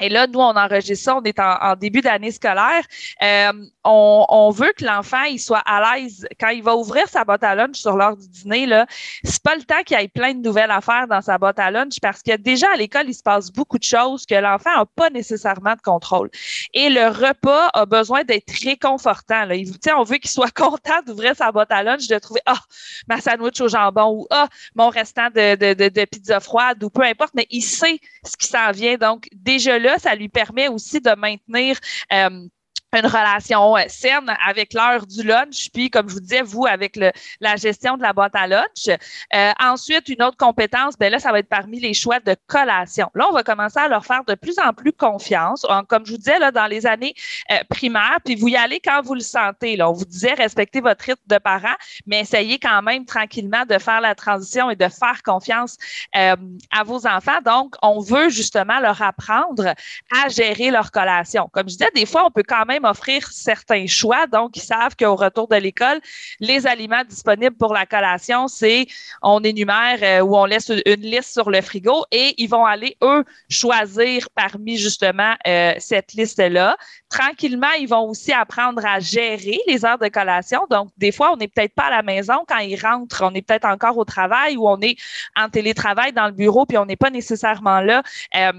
et 0.00 0.08
là, 0.10 0.26
nous, 0.26 0.40
on 0.40 0.56
enregistre 0.56 1.04
ça, 1.04 1.16
on 1.16 1.22
est 1.22 1.38
en, 1.38 1.74
début 1.76 2.02
d'année 2.02 2.30
scolaire. 2.30 2.84
Euh, 3.22 3.52
on, 3.84 4.50
veut 4.50 4.72
que 4.76 4.84
l'enfant 4.84 5.22
il 5.24 5.38
soit 5.38 5.62
à 5.66 5.96
l'aise 5.96 6.26
quand 6.38 6.48
il 6.48 6.62
va 6.62 6.76
ouvrir 6.76 7.08
sa 7.08 7.24
boîte 7.24 7.44
à 7.44 7.54
lunch 7.54 7.76
sur 7.76 7.96
l'heure 7.96 8.16
du 8.16 8.28
dîner. 8.28 8.66
Là, 8.66 8.86
c'est 9.24 9.42
pas 9.42 9.54
le 9.54 9.62
temps 9.62 9.82
qu'il 9.84 9.98
y 9.98 10.02
ait 10.02 10.08
plein 10.08 10.34
de 10.34 10.40
nouvelles 10.40 10.70
affaires 10.70 11.06
dans 11.08 11.20
sa 11.20 11.38
boîte 11.38 11.58
à 11.58 11.70
lunch 11.70 12.00
parce 12.00 12.22
que 12.22 12.36
déjà 12.36 12.66
à 12.72 12.76
l'école, 12.76 13.04
il 13.08 13.14
se 13.14 13.22
passe 13.22 13.50
beaucoup 13.50 13.78
de 13.78 13.84
choses 13.84 14.26
que 14.26 14.34
l'enfant 14.34 14.74
n'a 14.76 14.86
pas 14.86 15.10
nécessairement 15.10 15.74
de 15.74 15.80
contrôle. 15.80 16.30
Et 16.74 16.90
le 16.90 17.08
repas 17.08 17.68
a 17.74 17.86
besoin 17.86 18.24
d'être 18.24 18.52
réconfortant. 18.64 19.44
Là. 19.44 19.54
Il, 19.54 19.72
on 19.96 20.02
veut 20.02 20.16
qu'il 20.18 20.30
soit 20.30 20.50
content 20.54 21.00
d'ouvrir 21.06 21.34
sa 21.36 21.52
boîte 21.52 21.72
à 21.72 21.82
lunch, 21.82 22.06
de 22.06 22.18
trouver 22.18 22.40
ah 22.46 22.60
ma 23.08 23.20
sandwich 23.20 23.60
au 23.60 23.68
jambon 23.68 24.10
ou 24.10 24.26
ah 24.30 24.48
mon 24.74 24.88
restant 24.88 25.28
de, 25.34 25.54
de, 25.54 25.88
de, 25.88 26.04
pizza 26.04 26.40
froide 26.40 26.82
ou 26.82 26.90
peu 26.90 27.02
importe, 27.02 27.32
mais 27.34 27.46
il 27.50 27.62
sait 27.62 27.98
ce 28.24 28.36
qui 28.36 28.46
s'en 28.46 28.70
vient. 28.72 28.96
Donc 28.96 29.28
déjà 29.32 29.78
ça 29.98 30.14
lui 30.14 30.28
permet 30.28 30.68
aussi 30.68 31.00
de 31.00 31.14
maintenir 31.14 31.78
euh, 32.12 32.48
une 32.96 33.06
relation 33.06 33.76
euh, 33.76 33.82
saine 33.88 34.34
avec 34.46 34.72
l'heure 34.72 35.06
du 35.06 35.22
lunch, 35.22 35.68
puis 35.72 35.90
comme 35.90 36.08
je 36.08 36.14
vous 36.14 36.20
disais, 36.20 36.42
vous 36.42 36.66
avec 36.66 36.98
la 37.40 37.56
gestion 37.56 37.96
de 37.96 38.02
la 38.02 38.12
boîte 38.12 38.34
à 38.34 38.46
lunch. 38.46 38.88
Euh, 39.34 39.52
ensuite, 39.60 40.08
une 40.08 40.22
autre 40.22 40.36
compétence, 40.36 40.96
ben 40.98 41.12
là, 41.12 41.18
ça 41.18 41.32
va 41.32 41.40
être 41.40 41.48
parmi 41.48 41.80
les 41.80 41.94
choix 41.94 42.20
de 42.20 42.36
collation. 42.46 43.10
Là, 43.14 43.26
on 43.28 43.32
va 43.32 43.42
commencer 43.42 43.78
à 43.78 43.88
leur 43.88 44.04
faire 44.04 44.24
de 44.24 44.34
plus 44.34 44.58
en 44.58 44.72
plus 44.72 44.92
confiance. 44.92 45.66
Comme 45.88 46.06
je 46.06 46.12
vous 46.12 46.18
disais, 46.18 46.38
là, 46.38 46.50
dans 46.50 46.66
les 46.66 46.86
années 46.86 47.14
euh, 47.50 47.56
primaires, 47.68 48.18
puis 48.24 48.34
vous 48.34 48.48
y 48.48 48.56
allez 48.56 48.80
quand 48.80 49.02
vous 49.02 49.14
le 49.14 49.20
sentez. 49.20 49.80
On 49.82 49.92
vous 49.92 50.04
disait 50.04 50.34
respectez 50.34 50.80
votre 50.80 51.04
rythme 51.04 51.22
de 51.26 51.38
parents, 51.38 51.76
mais 52.06 52.20
essayez 52.20 52.58
quand 52.58 52.82
même 52.82 53.04
tranquillement 53.04 53.64
de 53.68 53.78
faire 53.78 54.00
la 54.00 54.14
transition 54.14 54.70
et 54.70 54.76
de 54.76 54.88
faire 54.88 55.22
confiance 55.24 55.76
à 56.12 56.84
vos 56.84 57.06
enfants. 57.06 57.40
Donc, 57.44 57.74
on 57.82 58.00
veut 58.00 58.28
justement 58.28 58.80
leur 58.80 59.02
apprendre 59.02 59.74
à 60.12 60.28
gérer 60.28 60.70
leur 60.70 60.90
collation. 60.90 61.48
Comme 61.52 61.68
je 61.68 61.76
disais, 61.76 61.90
des 61.94 62.06
fois, 62.06 62.26
on 62.26 62.30
peut 62.30 62.44
quand 62.46 62.64
même 62.64 62.84
offrir 62.86 63.28
certains 63.30 63.86
choix. 63.86 64.26
Donc, 64.26 64.56
ils 64.56 64.62
savent 64.62 64.96
qu'au 64.96 65.16
retour 65.16 65.48
de 65.48 65.56
l'école, 65.56 66.00
les 66.40 66.66
aliments 66.66 67.04
disponibles 67.04 67.56
pour 67.56 67.74
la 67.74 67.86
collation, 67.86 68.48
c'est 68.48 68.86
on 69.22 69.42
énumère 69.42 69.98
euh, 70.02 70.20
ou 70.20 70.36
on 70.36 70.44
laisse 70.44 70.70
une 70.84 71.02
liste 71.02 71.32
sur 71.32 71.50
le 71.50 71.60
frigo 71.60 72.04
et 72.10 72.34
ils 72.38 72.48
vont 72.48 72.64
aller, 72.64 72.96
eux, 73.02 73.24
choisir 73.48 74.28
parmi 74.34 74.76
justement 74.76 75.34
euh, 75.46 75.74
cette 75.78 76.12
liste-là. 76.14 76.76
Tranquillement, 77.08 77.72
ils 77.78 77.88
vont 77.88 78.08
aussi 78.08 78.32
apprendre 78.32 78.84
à 78.84 79.00
gérer 79.00 79.58
les 79.66 79.84
heures 79.84 79.98
de 79.98 80.08
collation. 80.08 80.60
Donc, 80.70 80.90
des 80.96 81.12
fois, 81.12 81.32
on 81.32 81.36
n'est 81.36 81.48
peut-être 81.48 81.74
pas 81.74 81.84
à 81.84 81.90
la 81.90 82.02
maison 82.02 82.44
quand 82.48 82.58
ils 82.58 82.80
rentrent, 82.80 83.24
on 83.24 83.34
est 83.34 83.42
peut-être 83.42 83.66
encore 83.66 83.96
au 83.98 84.04
travail 84.04 84.56
ou 84.56 84.68
on 84.68 84.80
est 84.80 84.96
en 85.36 85.48
télétravail 85.48 86.12
dans 86.12 86.26
le 86.26 86.32
bureau, 86.32 86.66
puis 86.66 86.78
on 86.78 86.86
n'est 86.86 86.96
pas 86.96 87.10
nécessairement 87.10 87.80
là. 87.80 88.02
Euh, 88.34 88.52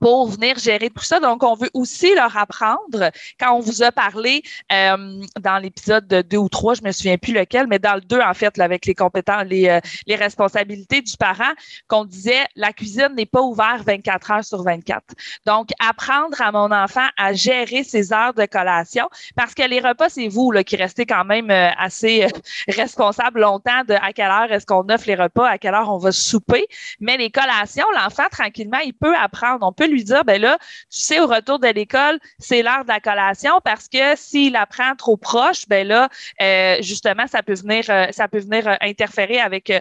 pour 0.00 0.28
venir 0.28 0.58
gérer 0.58 0.90
tout 0.90 1.04
ça. 1.04 1.20
Donc, 1.20 1.42
on 1.42 1.54
veut 1.54 1.70
aussi 1.74 2.14
leur 2.14 2.36
apprendre, 2.36 3.10
quand 3.38 3.54
on 3.54 3.60
vous 3.60 3.82
a 3.82 3.92
parlé 3.92 4.42
euh, 4.72 5.22
dans 5.40 5.58
l'épisode 5.58 6.06
de 6.06 6.22
2 6.22 6.36
ou 6.36 6.48
3, 6.48 6.74
je 6.74 6.82
me 6.82 6.92
souviens 6.92 7.18
plus 7.18 7.32
lequel, 7.32 7.66
mais 7.66 7.78
dans 7.78 7.94
le 7.94 8.00
2, 8.00 8.20
en 8.20 8.34
fait, 8.34 8.56
là, 8.56 8.64
avec 8.64 8.86
les 8.86 8.94
compétences, 8.94 9.44
les, 9.46 9.68
euh, 9.68 9.80
les 10.06 10.16
responsabilités 10.16 11.02
du 11.02 11.16
parent, 11.16 11.54
qu'on 11.88 12.04
disait 12.04 12.44
la 12.54 12.72
cuisine 12.72 13.10
n'est 13.16 13.26
pas 13.26 13.42
ouverte 13.42 13.84
24 13.86 14.30
heures 14.30 14.44
sur 14.44 14.62
24. 14.62 15.02
Donc, 15.46 15.70
apprendre 15.78 16.40
à 16.40 16.52
mon 16.52 16.70
enfant 16.72 17.06
à 17.16 17.32
gérer 17.32 17.84
ses 17.84 18.12
heures 18.12 18.34
de 18.34 18.46
collation, 18.46 19.08
parce 19.34 19.54
que 19.54 19.62
les 19.68 19.80
repas, 19.80 20.08
c'est 20.08 20.28
vous 20.28 20.50
là, 20.50 20.64
qui 20.64 20.76
restez 20.76 21.06
quand 21.06 21.24
même 21.24 21.50
euh, 21.50 21.70
assez 21.78 22.26
responsable 22.68 23.40
longtemps 23.40 23.84
de 23.88 23.94
à 23.94 24.12
quelle 24.12 24.30
heure 24.30 24.50
est-ce 24.52 24.66
qu'on 24.66 24.88
offre 24.88 25.06
les 25.06 25.14
repas, 25.14 25.48
à 25.48 25.58
quelle 25.58 25.74
heure 25.74 25.90
on 25.92 25.98
va 25.98 26.12
souper. 26.12 26.66
Mais 27.00 27.16
les 27.16 27.30
collations, 27.30 27.86
l'enfant, 27.94 28.26
tranquillement, 28.30 28.78
il 28.84 28.94
peut 28.94 29.14
apprendre. 29.16 29.66
On 29.66 29.72
peut 29.72 29.85
lui 29.86 30.04
dire, 30.04 30.24
ben 30.24 30.40
là, 30.40 30.58
tu 30.60 31.00
sais, 31.00 31.20
au 31.20 31.26
retour 31.26 31.58
de 31.58 31.68
l'école, 31.68 32.18
c'est 32.38 32.62
l'heure 32.62 32.84
de 32.84 32.88
la 32.88 33.00
collation 33.00 33.60
parce 33.64 33.88
que 33.88 34.16
s'il 34.16 34.56
apprend 34.56 34.94
trop 34.96 35.16
proche, 35.16 35.66
ben 35.68 35.86
là, 35.86 36.08
euh, 36.40 36.76
justement, 36.80 37.26
ça 37.26 37.42
peut 37.42 37.54
venir, 37.54 37.84
euh, 37.88 38.06
ça 38.10 38.28
peut 38.28 38.38
venir 38.38 38.68
euh, 38.68 38.74
interférer 38.80 39.40
avec 39.40 39.72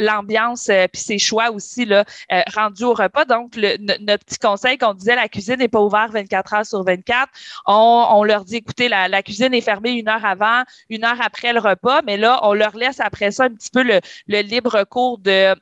l'ambiance 0.00 0.70
puis 0.92 1.00
ses 1.00 1.18
choix 1.18 1.50
aussi 1.50 1.84
là, 1.84 2.04
rendus 2.54 2.84
au 2.84 2.94
repas. 2.94 3.24
Donc, 3.24 3.56
notre 3.56 4.24
petit 4.24 4.38
conseil 4.38 4.78
qu'on 4.78 4.94
disait, 4.94 5.14
la 5.14 5.28
cuisine 5.28 5.56
n'est 5.56 5.68
pas 5.68 5.80
ouverte 5.80 6.12
24 6.12 6.54
heures 6.54 6.66
sur 6.66 6.82
24. 6.84 7.28
On, 7.66 8.24
leur 8.24 8.44
dit, 8.44 8.56
écoutez, 8.56 8.88
la, 8.88 9.08
la, 9.08 9.22
cuisine 9.22 9.54
est 9.54 9.60
fermée 9.60 9.92
une 9.92 10.08
heure 10.08 10.24
avant, 10.24 10.62
une 10.88 11.04
heure 11.04 11.20
après 11.20 11.52
le 11.52 11.60
repas, 11.60 12.02
mais 12.02 12.16
là, 12.16 12.40
on 12.42 12.54
leur 12.54 12.76
laisse 12.76 13.00
après 13.00 13.30
ça 13.30 13.44
un 13.44 13.50
petit 13.50 13.70
peu 13.70 13.82
le, 13.82 14.00
le 14.26 14.40
libre 14.40 14.84
cours 14.84 15.18
de 15.18 15.54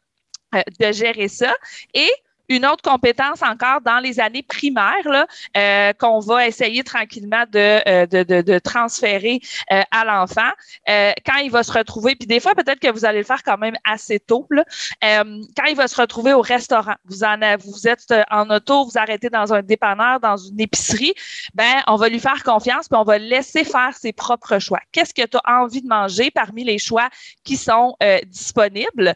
de 0.81 0.93
gérer 0.93 1.29
ça. 1.29 1.55
Et 1.95 2.09
une 2.49 2.67
autre 2.67 2.83
compétence 2.83 3.43
encore 3.43 3.81
dans 3.81 3.99
les 3.99 4.21
années 4.21 4.43
primaires 4.43 5.27
euh, 5.57 5.93
qu'on 5.95 6.21
va 6.21 6.47
essayer 6.47 6.85
tranquillement 6.85 7.45
de, 7.51 7.89
euh, 7.89 8.07
de, 8.07 8.43
de, 8.43 8.59
transférer 8.59 9.41
euh, 9.73 9.83
à 9.91 10.05
l'enfant 10.05 10.51
quand 10.87 11.37
il 11.43 11.51
va 11.51 11.63
se 11.63 11.73
retrouver. 11.73 12.17
Puis 12.17 12.27
des 12.27 12.41
fois, 12.41 12.55
peut-être 12.55 12.81
que 12.81 12.91
vous 12.91 13.05
allez 13.05 13.19
le 13.19 13.25
faire 13.25 13.43
quand 13.43 13.59
même 13.59 13.77
assez 13.85 14.21
tôt. 14.21 14.47
Là, 14.51 14.65
quand 15.03 15.65
il 15.69 15.77
va 15.77 15.89
se 15.89 16.01
retrouver 16.01 16.33
au 16.33 16.41
restaurant, 16.41 16.95
vous 17.05 17.25
en 17.25 17.41
êtes 17.43 18.15
en 18.31 18.51
auto, 18.51 18.85
vous 18.85 18.99
arrêtez 18.99 19.31
dans 19.31 19.53
un 19.53 19.63
dépanneur, 19.63 20.21
dans 20.21 20.37
une 20.37 20.61
épicerie, 20.61 21.15
ben 21.55 21.83
on 21.87 21.97
va 21.97 22.09
lui 22.09 22.21
faire 22.21 22.43
confiance 22.43 22.89
puis 22.89 22.99
on 22.99 23.05
va 23.05 23.19
laisser 23.19 23.65
faire 23.65 23.95
ses 23.95 24.13
propres 24.13 24.59
choix. 24.59 24.81
Qu'est-ce 24.93 25.15
que 25.15 25.27
tu 25.27 25.37
as 25.37 25.61
envie 25.61 25.83
de 25.83 25.89
manger 25.89 26.31
parmi 26.31 26.65
les 26.65 26.79
choix 26.79 27.09
qui 27.45 27.57
sont 27.57 27.97
disponibles? 28.27 29.15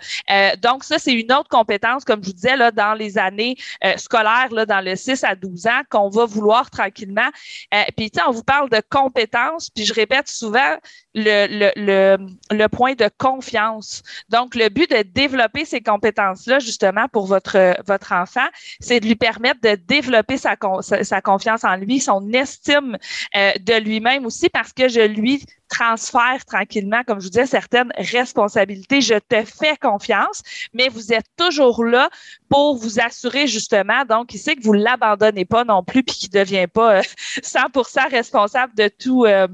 donc 0.58 0.84
ça, 0.84 0.98
c'est 0.98 1.12
une 1.12 1.32
autre 1.32 1.48
compétence, 1.48 2.04
comme 2.04 2.22
je 2.22 2.28
vous 2.28 2.34
disais 2.34 2.56
là, 2.56 2.70
dans 2.70 2.94
les 2.94 3.18
années 3.20 3.56
euh, 3.84 3.96
scolaires, 3.96 4.48
là, 4.50 4.66
dans 4.66 4.84
le 4.84 4.96
6 4.96 5.22
à 5.24 5.34
12 5.36 5.66
ans, 5.66 5.82
qu'on 5.88 6.08
va 6.08 6.24
vouloir 6.24 6.70
tranquillement. 6.70 7.28
Euh, 7.74 7.82
puis, 7.96 8.10
tu 8.10 8.18
sais, 8.18 8.26
on 8.26 8.32
vous 8.32 8.42
parle 8.42 8.68
de 8.70 8.82
compétences, 8.90 9.70
puis 9.70 9.84
je 9.84 9.94
répète 9.94 10.28
souvent 10.28 10.76
le, 11.14 11.46
le, 11.46 11.72
le, 11.76 12.16
le, 12.50 12.68
point 12.68 12.94
de 12.94 13.08
confiance. 13.18 14.02
Donc, 14.28 14.54
le 14.54 14.68
but 14.68 14.90
de 14.90 15.02
développer 15.02 15.64
ces 15.64 15.80
compétences-là, 15.80 16.58
justement, 16.58 17.06
pour 17.08 17.26
votre, 17.26 17.76
votre 17.86 18.12
enfant, 18.12 18.46
c'est 18.80 19.00
de 19.00 19.06
lui 19.06 19.16
permettre 19.16 19.60
de 19.60 19.74
développer 19.74 20.36
sa, 20.36 20.56
sa, 20.82 21.20
confiance 21.20 21.64
en 21.64 21.76
lui, 21.76 22.00
son 22.00 22.32
estime 22.32 22.96
euh, 23.36 23.52
de 23.60 23.74
lui-même 23.74 24.26
aussi, 24.26 24.48
parce 24.48 24.72
que 24.72 24.88
je 24.88 25.00
lui 25.00 25.44
transfère 25.70 26.44
tranquillement, 26.44 27.02
comme 27.06 27.20
je 27.20 27.24
vous 27.24 27.30
disais, 27.30 27.46
certaines 27.46 27.92
responsabilités. 27.96 29.00
Je 29.00 29.14
te 29.14 29.44
fais 29.44 29.76
confiance, 29.80 30.42
mais 30.74 30.88
vous 30.88 31.12
êtes 31.12 31.26
toujours 31.36 31.84
là 31.84 32.10
pour 32.48 32.76
vous 32.76 33.00
assurer 33.00 33.46
justement, 33.46 34.04
donc 34.04 34.32
sait 34.36 34.56
que 34.56 34.62
vous 34.62 34.72
l'abandonnez 34.72 35.44
pas 35.44 35.64
non 35.64 35.82
plus, 35.82 36.02
puis 36.02 36.16
qu'il 36.16 36.30
devient 36.30 36.66
pas 36.66 37.00
100% 37.00 37.00
euh, 37.00 38.08
responsable 38.10 38.74
de 38.74 38.88
tout. 38.88 39.24
Euh, 39.24 39.46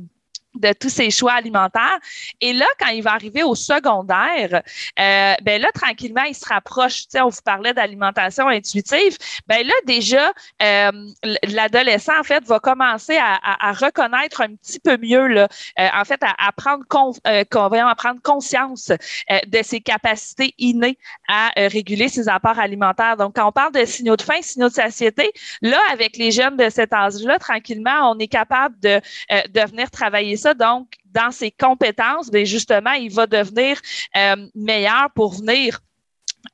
de 0.61 0.73
tous 0.73 0.89
ses 0.89 1.11
choix 1.11 1.33
alimentaires. 1.33 1.99
Et 2.41 2.53
là, 2.53 2.67
quand 2.79 2.89
il 2.89 3.03
va 3.03 3.13
arriver 3.13 3.43
au 3.43 3.55
secondaire, 3.55 4.63
euh, 4.99 5.35
ben 5.43 5.61
là, 5.61 5.69
tranquillement, 5.73 6.25
il 6.25 6.35
se 6.35 6.47
rapproche. 6.49 7.05
On 7.15 7.29
vous 7.29 7.43
parlait 7.45 7.75
d'alimentation 7.75 8.49
intuitive. 8.49 9.17
Ben 9.47 9.67
là, 9.67 9.75
déjà, 9.85 10.33
euh, 10.63 10.93
l'adolescent, 11.45 12.19
en 12.19 12.23
fait, 12.23 12.45
va 12.45 12.59
commencer 12.59 13.19
à, 13.19 13.73
reconnaître 13.73 14.41
un 14.41 14.55
petit 14.55 14.81
peu 14.81 14.97
mieux, 14.97 15.27
là, 15.27 15.49
euh, 15.79 15.89
en 15.95 16.05
fait, 16.05 16.21
à, 16.23 16.49
euh, 16.49 17.45
prendre 17.47 18.21
conscience 18.23 18.93
de 19.47 19.63
ses 19.63 19.81
capacités 19.81 20.55
innées 20.59 20.99
à 21.29 21.51
réguler 21.57 22.09
ses 22.09 22.29
apports 22.29 22.59
alimentaires. 22.59 23.17
Donc, 23.17 23.37
quand 23.37 23.49
on 23.49 23.53
parle 23.53 23.73
de 23.73 23.85
signaux 23.85 24.17
de 24.17 24.23
faim, 24.23 24.41
signaux 24.41 24.69
de 24.69 24.75
satiété, 24.75 25.31
là, 25.63 25.79
avec 25.93 26.17
les 26.17 26.31
jeunes 26.31 26.57
de 26.57 26.69
cet 26.69 26.93
âge-là, 26.93 27.39
tranquillement, 27.39 28.11
on 28.11 28.19
est 28.19 28.29
capable 28.29 28.79
de, 28.81 29.01
de 29.31 29.71
venir 29.71 29.91
travailler 29.91 30.37
ça 30.37 30.46
donc, 30.55 30.89
dans 31.07 31.31
ses 31.31 31.51
compétences, 31.51 32.31
bien 32.31 32.45
justement, 32.45 32.93
il 32.93 33.13
va 33.13 33.27
devenir 33.27 33.81
euh, 34.17 34.37
meilleur 34.55 35.11
pour 35.15 35.35
venir 35.35 35.81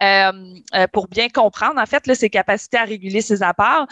euh, 0.02 0.32
euh, 0.74 0.86
pour 0.92 1.06
bien 1.06 1.28
comprendre, 1.28 1.78
en 1.78 1.84
fait, 1.84 2.12
ses 2.14 2.30
capacités 2.30 2.78
à 2.78 2.84
réguler 2.84 3.20
ses 3.20 3.42
apports. 3.42 3.86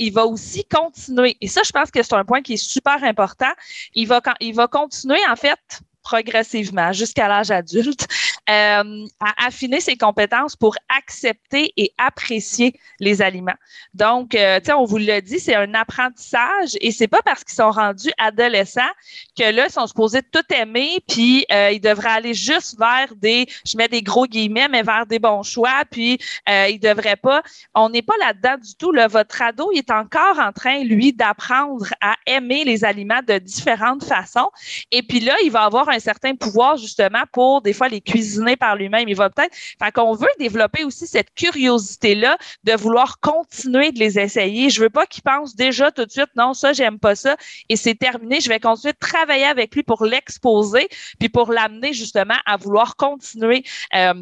il 0.00 0.12
va 0.12 0.26
aussi 0.26 0.64
continuer, 0.64 1.36
et 1.40 1.46
ça, 1.46 1.62
je 1.64 1.70
pense 1.70 1.90
que 1.90 2.02
c'est 2.02 2.14
un 2.14 2.24
point 2.24 2.42
qui 2.42 2.54
est 2.54 2.56
super 2.56 3.02
important. 3.04 3.52
Il 3.94 4.08
va, 4.08 4.20
il 4.40 4.54
va 4.54 4.66
continuer, 4.66 5.20
en 5.30 5.36
fait, 5.36 5.80
progressivement 6.08 6.90
jusqu'à 6.90 7.28
l'âge 7.28 7.50
adulte, 7.50 8.08
euh, 8.48 9.06
à 9.20 9.46
affiner 9.46 9.78
ses 9.78 9.96
compétences 9.96 10.56
pour 10.56 10.74
accepter 10.88 11.70
et 11.76 11.92
apprécier 11.98 12.72
les 12.98 13.20
aliments. 13.20 13.58
Donc, 13.92 14.34
euh, 14.34 14.58
tu 14.58 14.66
sais, 14.66 14.72
on 14.72 14.86
vous 14.86 14.96
l'a 14.96 15.20
dit, 15.20 15.38
c'est 15.38 15.54
un 15.54 15.74
apprentissage 15.74 16.78
et 16.80 16.92
c'est 16.92 17.08
pas 17.08 17.20
parce 17.22 17.44
qu'ils 17.44 17.56
sont 17.56 17.70
rendus 17.70 18.10
adolescents 18.16 18.94
que 19.38 19.52
là, 19.52 19.66
ils 19.66 19.72
sont 19.72 19.86
supposés 19.86 20.22
tout 20.22 20.54
aimer, 20.54 20.98
puis 21.06 21.44
euh, 21.52 21.72
ils 21.72 21.80
devraient 21.80 22.16
aller 22.20 22.32
juste 22.32 22.78
vers 22.78 23.14
des, 23.14 23.46
je 23.66 23.76
mets 23.76 23.88
des 23.88 24.00
gros 24.00 24.26
guillemets, 24.26 24.68
mais 24.68 24.82
vers 24.82 25.04
des 25.04 25.18
bons 25.18 25.42
choix, 25.42 25.82
puis 25.90 26.18
euh, 26.48 26.68
ils 26.68 26.80
devraient 26.80 27.16
pas. 27.16 27.42
On 27.74 27.90
n'est 27.90 28.02
pas 28.02 28.16
là-dedans 28.18 28.56
du 28.56 28.74
tout. 28.76 28.92
Là. 28.92 29.08
Votre 29.08 29.42
ado, 29.42 29.70
il 29.74 29.78
est 29.78 29.90
encore 29.90 30.38
en 30.38 30.52
train, 30.52 30.84
lui, 30.84 31.12
d'apprendre 31.12 31.84
à 32.00 32.14
aimer 32.26 32.64
les 32.64 32.82
aliments 32.86 33.20
de 33.26 33.36
différentes 33.36 34.04
façons. 34.04 34.50
Et 34.90 35.02
puis 35.02 35.20
là, 35.20 35.34
il 35.44 35.50
va 35.50 35.64
avoir 35.64 35.90
un 35.90 35.97
un 35.98 36.00
certain 36.00 36.34
pouvoir 36.36 36.76
justement 36.76 37.24
pour 37.32 37.60
des 37.60 37.72
fois 37.72 37.88
les 37.88 38.00
cuisiner 38.00 38.56
par 38.56 38.76
lui-même. 38.76 39.08
Il 39.08 39.16
va 39.16 39.30
peut-être, 39.30 39.54
fait 39.54 39.92
qu'on 39.92 40.14
veut 40.14 40.28
développer 40.38 40.84
aussi 40.84 41.06
cette 41.06 41.34
curiosité-là 41.34 42.38
de 42.64 42.72
vouloir 42.72 43.18
continuer 43.20 43.90
de 43.90 43.98
les 43.98 44.18
essayer. 44.18 44.70
Je 44.70 44.80
veux 44.80 44.90
pas 44.90 45.06
qu'il 45.06 45.22
pense 45.22 45.56
déjà 45.56 45.90
tout 45.90 46.04
de 46.04 46.10
suite, 46.10 46.30
non, 46.36 46.54
ça, 46.54 46.72
j'aime 46.72 46.98
pas 46.98 47.16
ça 47.16 47.36
et 47.68 47.76
c'est 47.76 47.96
terminé. 47.96 48.40
Je 48.40 48.48
vais 48.48 48.60
continuer 48.60 48.92
de 48.92 48.98
travailler 48.98 49.44
avec 49.44 49.74
lui 49.74 49.82
pour 49.82 50.04
l'exposer 50.04 50.88
puis 51.18 51.28
pour 51.28 51.52
l'amener 51.52 51.92
justement 51.92 52.36
à 52.46 52.56
vouloir 52.56 52.96
continuer. 52.96 53.64
Euh, 53.94 54.14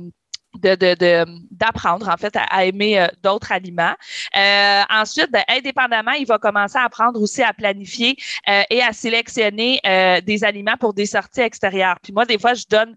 d'apprendre 0.60 2.08
en 2.08 2.16
fait 2.16 2.34
à, 2.36 2.64
aimer 2.64 2.98
euh, 2.98 3.06
d'autres 3.22 3.52
aliments. 3.52 3.94
Euh, 4.36 4.82
ensuite, 4.90 5.30
ben, 5.30 5.42
indépendamment, 5.48 6.12
il 6.12 6.26
va 6.26 6.38
commencer 6.38 6.78
à 6.78 6.84
apprendre 6.84 7.20
aussi 7.20 7.42
à 7.42 7.52
planifier 7.52 8.16
euh, 8.48 8.62
et 8.70 8.82
à 8.82 8.92
sélectionner 8.92 9.80
des 10.24 10.44
aliments 10.44 10.76
pour 10.78 10.94
des 10.94 11.06
sorties 11.06 11.40
extérieures. 11.40 11.96
Puis 12.02 12.12
moi, 12.12 12.24
des 12.24 12.38
fois, 12.38 12.54
je 12.54 12.64
donne 12.68 12.94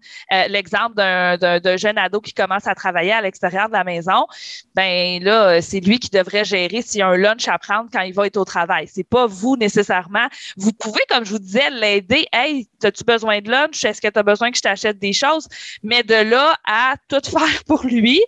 l'exemple 0.48 0.94
d'un 0.94 1.76
jeune 1.76 1.98
ado 1.98 2.20
qui 2.20 2.32
commence 2.32 2.66
à 2.66 2.74
travailler 2.74 3.12
à 3.12 3.20
l'extérieur 3.20 3.68
de 3.68 3.72
la 3.72 3.84
maison. 3.84 4.26
Ben 4.74 5.22
là, 5.22 5.60
c'est 5.62 5.80
lui 5.80 5.98
qui 5.98 6.10
devrait 6.10 6.44
gérer 6.44 6.82
s'il 6.82 7.00
y 7.00 7.02
a 7.02 7.08
un 7.08 7.16
lunch 7.16 7.48
à 7.48 7.58
prendre 7.58 7.88
quand 7.92 8.00
il 8.00 8.14
va 8.14 8.26
être 8.26 8.36
au 8.36 8.44
travail. 8.44 8.88
C'est 8.92 9.08
pas 9.08 9.26
vous 9.26 9.56
nécessairement. 9.56 10.26
Vous 10.56 10.72
pouvez, 10.72 11.00
comme 11.08 11.24
je 11.24 11.32
vous 11.32 11.38
disais, 11.38 11.70
l'aider. 11.70 12.26
Hey, 12.32 12.68
as-tu 12.82 13.04
besoin 13.04 13.40
de 13.40 13.50
lunch? 13.50 13.84
Est-ce 13.84 14.00
que 14.00 14.08
tu 14.08 14.18
as 14.18 14.22
besoin 14.22 14.50
que 14.50 14.56
je 14.56 14.62
t'achète 14.62 14.98
des 14.98 15.12
choses? 15.12 15.48
Mais 15.82 16.02
de 16.02 16.14
là 16.14 16.54
à 16.66 16.94
tout 17.08 17.20
pour 17.66 17.84
lui, 17.84 18.20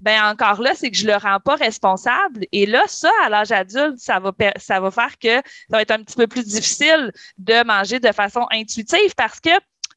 ben 0.00 0.22
encore 0.24 0.60
là, 0.60 0.74
c'est 0.74 0.90
que 0.90 0.96
je 0.96 1.06
le 1.06 1.16
rends 1.16 1.40
pas 1.40 1.56
responsable. 1.56 2.46
Et 2.52 2.66
là, 2.66 2.84
ça, 2.86 3.10
à 3.24 3.28
l'âge 3.28 3.52
adulte, 3.52 3.98
ça 3.98 4.18
va, 4.18 4.32
ça 4.56 4.80
va 4.80 4.90
faire 4.90 5.18
que 5.18 5.36
ça 5.36 5.76
va 5.76 5.82
être 5.82 5.90
un 5.90 6.02
petit 6.02 6.16
peu 6.16 6.26
plus 6.26 6.46
difficile 6.46 7.12
de 7.38 7.64
manger 7.64 8.00
de 8.00 8.12
façon 8.12 8.46
intuitive 8.50 9.14
parce 9.16 9.40
que 9.40 9.50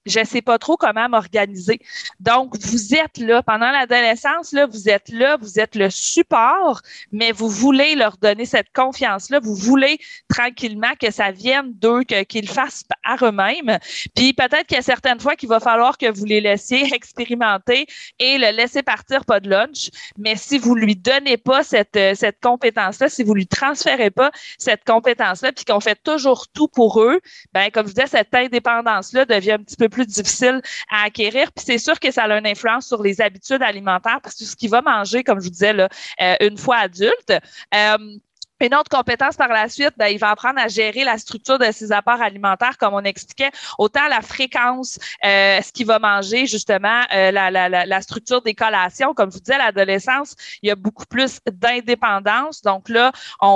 je 0.06 0.20
ne 0.20 0.26
sais 0.26 0.42
pas 0.42 0.58
trop 0.58 0.78
comment 0.78 1.08
m'organiser. 1.10 1.80
Donc, 2.20 2.58
vous 2.58 2.96
êtes 2.96 3.18
là 3.18 3.42
pendant 3.44 3.72
l'adolescence, 3.72 4.52
là, 4.52 4.66
vous 4.66 4.90
êtes 4.90 5.10
là, 5.10 5.38
vous 5.38 5.60
êtes 5.60 5.76
le 5.76 5.90
support, 5.90 6.82
mais 7.12 7.32
vous 7.32 7.50
voulez 7.50 7.96
leur 7.96 8.18
donner 8.18 8.46
cette 8.46 8.72
confiance-là, 8.74 9.40
vous 9.40 9.56
voulez 9.56 10.00
tranquillement 10.28 10.94
que 11.00 11.12
ça 11.12 11.32
vienne 11.32 11.74
d'eux, 11.74 12.04
qu'ils 12.04 12.50
fassent 12.50 12.86
à 13.04 13.16
eux-mêmes. 13.24 13.78
Puis 14.16 14.34
peut-être 14.34 14.68
qu'il 14.68 14.78
y 14.78 14.80
a 14.80 14.84
certaines 14.84 15.20
fois 15.20 15.36
qu'il 15.36 15.50
va 15.50 15.60
falloir 15.60 15.98
que 15.98 16.12
vous 16.12 16.26
les 16.26 16.42
laissiez 16.42 16.84
expérimenter 16.94 17.86
et 18.20 18.38
le 18.38 18.52
laisser 18.56 18.84
partir 18.84 19.26
pas 19.26 19.40
de 19.40 19.50
lunch. 19.50 19.90
Mais 20.18 20.36
si 20.36 20.58
vous 20.58 20.76
lui 20.76 20.96
donnez 20.96 21.38
pas 21.38 21.64
cette, 21.64 21.98
cette 22.16 22.40
compétence-là, 22.42 23.10
si 23.10 23.24
vous 23.24 23.34
lui 23.34 23.48
transférez 23.48 24.12
pas 24.12 24.32
cette 24.58 24.84
compétence-là, 24.84 25.52
puis 25.52 25.66
qu'on 25.66 25.80
fait 25.80 26.00
toujours 26.04 26.48
tout 26.48 26.68
pour 26.68 27.02
eux, 27.02 27.20
ben 27.54 27.70
comme 27.72 27.88
je 27.88 27.94
disais, 27.94 28.08
cette 28.08 28.34
indépendance-là 28.34 29.26
devient 29.26 29.54
un 29.54 29.60
petit 29.60 29.78
peu 29.78 29.90
plus 29.94 30.08
difficile 30.08 30.62
à 30.90 31.06
acquérir. 31.06 31.52
Puis 31.54 31.66
c'est 31.66 31.78
sûr 31.78 32.00
que 32.00 32.12
ça 32.12 32.24
a 32.24 32.38
une 32.38 32.48
influence 32.48 32.88
sur 32.88 33.02
les 33.02 33.22
habitudes 33.22 33.62
alimentaires 33.62 34.20
parce 34.22 34.36
que 34.36 34.44
ce 34.44 34.56
qu'il 34.56 34.70
va 34.70 34.82
manger, 34.82 35.24
comme 35.24 35.40
je 35.40 35.46
vous 35.46 35.52
disais, 35.52 35.74
là, 35.74 35.88
euh, 36.22 36.36
une 36.42 36.58
fois 36.58 36.78
adulte. 36.78 37.34
Euh, 37.74 38.18
une 38.64 38.76
autre 38.76 38.90
compétence 38.90 39.36
par 39.36 39.50
la 39.50 39.68
suite, 39.68 39.94
ben, 39.98 40.08
il 40.08 40.20
va 40.20 40.30
apprendre 40.30 40.60
à 40.60 40.68
gérer 40.68 41.04
la 41.04 41.18
structure 41.18 41.60
de 41.60 41.72
ses 41.72 41.92
apports 41.92 42.22
alimentaires, 42.22 42.78
comme 42.78 42.94
on 42.94 43.04
expliquait, 43.04 43.52
autant 43.78 44.08
la 44.10 44.22
fréquence, 44.22 45.00
euh, 45.26 45.62
ce 45.62 45.72
qu'il 45.72 45.86
va 45.86 46.00
manger, 46.00 46.46
justement, 46.46 47.02
euh, 47.14 47.32
la, 47.32 47.52
la, 47.52 47.70
la, 47.70 48.02
structure 48.02 48.42
des 48.42 48.54
collations. 48.54 49.14
Comme 49.14 49.32
je 49.32 49.38
vous 49.38 49.42
disais, 49.42 49.56
à 49.56 49.66
l'adolescence, 49.66 50.36
il 50.62 50.70
y 50.70 50.72
a 50.72 50.76
beaucoup 50.76 51.06
plus 51.06 51.40
d'indépendance. 51.52 52.62
Donc 52.62 52.90
là, 52.90 53.12
on, 53.42 53.48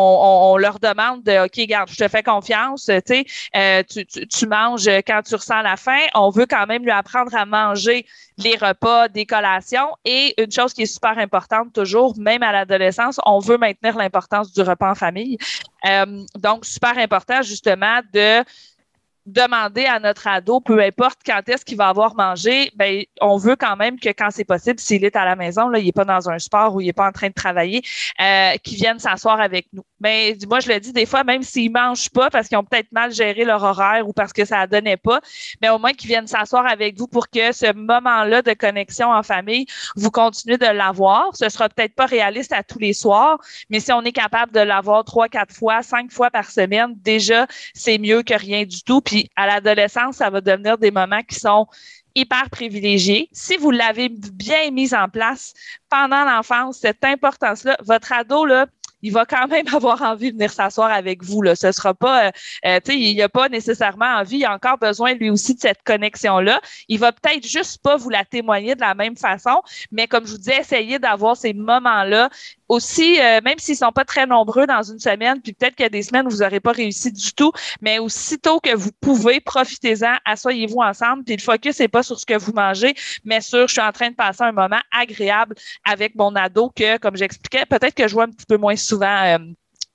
on, 0.54 0.58
leur 0.58 0.80
demande 0.80 1.24
de, 1.24 1.46
OK, 1.46 1.68
garde, 1.68 1.90
je 1.90 1.98
te 1.98 2.08
fais 2.08 2.24
confiance, 2.24 2.90
euh, 2.90 3.00
tu, 3.88 4.06
tu, 4.06 4.28
tu, 4.28 4.48
manges 4.48 4.88
quand 5.06 5.22
tu 5.26 5.36
ressens 5.36 5.62
la 5.62 5.78
faim. 5.78 6.00
On 6.16 6.30
veut 6.30 6.46
quand 6.46 6.68
même 6.68 6.84
lui 6.84 6.92
apprendre 6.92 7.34
à 7.36 7.46
manger 7.46 8.06
les 8.38 8.56
repas, 8.56 9.08
des 9.08 9.26
collations. 9.26 9.90
Et 10.06 10.42
une 10.42 10.52
chose 10.52 10.74
qui 10.74 10.84
est 10.84 10.86
super 10.86 11.18
importante 11.18 11.74
toujours, 11.74 12.18
même 12.18 12.44
à 12.44 12.52
l'adolescence, 12.52 13.20
on 13.26 13.40
veut 13.40 13.58
maintenir 13.58 13.98
l'importance 13.98 14.52
du 14.54 14.62
repas 14.62 14.97
famille. 14.98 15.38
Euh, 15.86 16.26
donc, 16.36 16.66
super 16.66 16.98
important 16.98 17.42
justement 17.42 18.02
de 18.14 18.44
demander 19.28 19.86
à 19.86 20.00
notre 20.00 20.26
ado, 20.28 20.62
peu 20.62 20.82
importe 20.82 21.20
quand 21.26 21.42
est-ce 21.48 21.66
qu'il 21.66 21.78
va 21.78 21.90
avoir 21.90 22.16
mangé, 22.16 22.72
ben, 22.76 23.04
on 23.20 23.38
veut 23.38 23.58
quand 23.58 23.76
même 23.76 24.00
que 24.00 24.10
quand 24.10 24.30
c'est 24.32 24.46
possible, 24.46 24.80
s'il 24.80 25.04
est 25.04 25.18
à 25.18 25.26
la 25.26 25.36
maison, 25.36 25.68
là, 25.68 25.80
il 25.80 25.86
n'est 25.86 25.92
pas 25.92 26.06
dans 26.06 26.30
un 26.30 26.40
sport 26.40 26.74
ou 26.74 26.82
il 26.82 26.86
n'est 26.86 26.94
pas 26.94 27.08
en 27.08 27.12
train 27.12 27.28
de 27.28 27.34
travailler, 27.34 27.84
euh, 28.22 28.54
qu'il 28.64 28.78
vienne 28.78 29.00
s'asseoir 29.00 29.42
avec 29.42 29.68
nous. 29.74 29.84
Mais 30.00 30.38
moi, 30.48 30.60
je 30.62 30.70
le 30.70 30.80
dis 30.80 30.94
des 30.94 31.06
fois, 31.06 31.24
même 31.24 31.44
s'ils 31.44 31.72
mangent 31.72 32.10
pas 32.10 32.30
parce 32.30 32.48
qu'ils 32.48 32.58
ont 32.58 32.64
peut-être 32.64 32.92
mal 32.92 33.12
géré 33.12 33.44
leur 33.44 33.64
horaire 33.64 34.08
ou 34.08 34.14
parce 34.14 34.32
que 34.32 34.46
ça 34.46 34.62
ne 34.62 34.68
donnait 34.68 34.98
pas, 34.98 35.20
mais 35.62 35.70
au 35.70 35.78
moins 35.78 35.92
qu'ils 35.92 36.08
viennent 36.08 36.28
s'asseoir 36.28 36.66
avec 36.66 36.98
vous 36.98 37.08
pour 37.08 37.30
que 37.30 37.52
ce 37.52 37.74
moment-là 37.74 38.42
de 38.42 38.54
connexion 38.54 39.12
en 39.12 39.24
famille, 39.24 39.66
vous 39.96 40.12
continuez 40.12 40.58
de 40.58 40.68
l'avoir. 40.68 41.36
Ce 41.36 41.50
sera 41.50 41.68
peut-être 41.68 41.96
pas 41.96 42.06
réaliste 42.06 42.54
à 42.54 42.64
tous 42.64 42.80
les 42.80 42.94
soirs, 42.94 43.40
mais 43.70 43.82
si 43.82 43.92
on 43.92 44.04
est 44.04 44.12
capable 44.14 44.54
de 44.54 44.62
l'avoir 44.62 45.04
trois, 45.04 45.28
quatre 45.28 45.54
fois, 45.54 45.82
cinq 45.82 46.12
fois 46.12 46.30
par 46.30 46.50
semaine, 46.50 46.94
déjà, 46.98 47.46
c'est 47.74 47.98
mieux 47.98 48.24
que 48.24 48.34
rien 48.34 48.64
du 48.64 48.84
tout. 48.84 49.02
Puis 49.02 49.17
à 49.36 49.48
l'adolescence, 49.48 50.18
ça 50.18 50.30
va 50.30 50.42
devenir 50.42 50.78
des 50.78 50.92
moments 50.92 51.24
qui 51.24 51.36
sont 51.36 51.68
hyper 52.16 52.50
privilégiés. 52.50 53.30
Si 53.32 53.58
vous 53.58 53.72
l'avez 53.72 54.10
bien 54.10 54.72
mis 54.72 54.94
en 54.96 55.08
place 55.08 55.54
pendant 55.90 56.26
l'enfance, 56.26 56.80
cette 56.80 57.04
importance-là, 57.04 57.78
votre 57.84 58.12
ado, 58.12 58.46
là, 58.46 58.66
il 59.02 59.12
va 59.12 59.26
quand 59.26 59.48
même 59.48 59.66
avoir 59.74 60.02
envie 60.02 60.32
de 60.32 60.38
venir 60.38 60.52
s'asseoir 60.52 60.92
avec 60.92 61.24
vous. 61.24 61.42
Là. 61.42 61.56
Ce 61.56 61.72
sera 61.72 61.94
pas, 61.94 62.28
euh, 62.28 62.32
euh, 62.66 62.80
tu 62.84 62.92
sais, 62.92 63.00
il 63.00 63.22
a 63.22 63.30
pas 63.30 63.50
nécessairement 63.50 64.18
envie, 64.18 64.38
il 64.38 64.46
a 64.46 64.54
encore 64.54 64.78
besoin 64.78 65.14
lui 65.14 65.30
aussi 65.30 65.56
de 65.56 65.60
cette 65.60 65.84
connexion-là. 65.84 66.62
Il 66.88 67.00
va 67.00 67.12
peut-être 67.12 67.46
juste 67.48 67.82
pas 67.82 67.96
vous 67.96 68.10
la 68.10 68.26
témoigner 68.26 68.76
de 68.76 68.82
la 68.82 68.96
même 68.96 69.16
façon, 69.16 69.62
mais 69.92 70.08
comme 70.08 70.26
je 70.26 70.32
vous 70.32 70.38
dis, 70.38 70.52
essayez 70.52 71.00
d'avoir 71.00 71.38
ces 71.38 71.54
moments-là 71.54 72.30
aussi, 72.70 73.20
euh, 73.22 73.40
même 73.44 73.60
s'ils 73.60 73.78
sont 73.78 73.92
pas 73.92 74.04
très 74.04 74.26
nombreux 74.26 74.68
dans 74.68 74.84
une 74.84 75.00
semaine, 75.00 75.42
puis 75.42 75.54
peut-être 75.54 75.76
qu'il 75.76 75.84
y 75.84 75.88
a 75.88 75.90
des 75.90 76.04
semaines 76.04 76.28
où 76.28 76.30
vous 76.30 76.38
n'aurez 76.38 76.60
pas 76.60 76.74
réussi 76.74 77.12
du 77.12 77.32
tout, 77.34 77.52
mais 77.82 78.00
aussitôt 78.00 78.60
que 78.60 78.76
vous 78.76 78.92
pouvez, 79.00 79.40
profitez-en, 79.40 80.16
asseyez-vous 80.26 80.80
ensemble, 80.82 81.24
puis 81.24 81.38
le 81.38 81.42
focus 81.42 81.80
n'est 81.80 81.88
pas 81.88 82.04
sur 82.04 82.20
ce 82.20 82.26
que 82.26 82.38
vous 82.38 82.52
mangez, 82.54 82.94
mais 83.24 83.42
sur 83.42 83.68
je 83.68 83.74
suis 83.74 83.82
en 83.82 83.92
train 83.92 84.10
de 84.10 84.16
passer 84.16 84.44
un 84.44 84.52
moment 84.52 84.80
agréable 84.92 85.56
avec 85.86 86.16
mon 86.16 86.36
ado 86.36 86.72
que, 86.76 86.98
comme 86.98 87.16
j'expliquais, 87.16 87.66
peut-être 87.66 87.94
que 87.94 88.08
je 88.08 88.14
vois 88.14 88.24
un 88.24 88.32
petit 88.32 88.46
peu 88.46 88.58
moins 88.58 88.76
souvent. 88.88 89.24
Euh, 89.24 89.38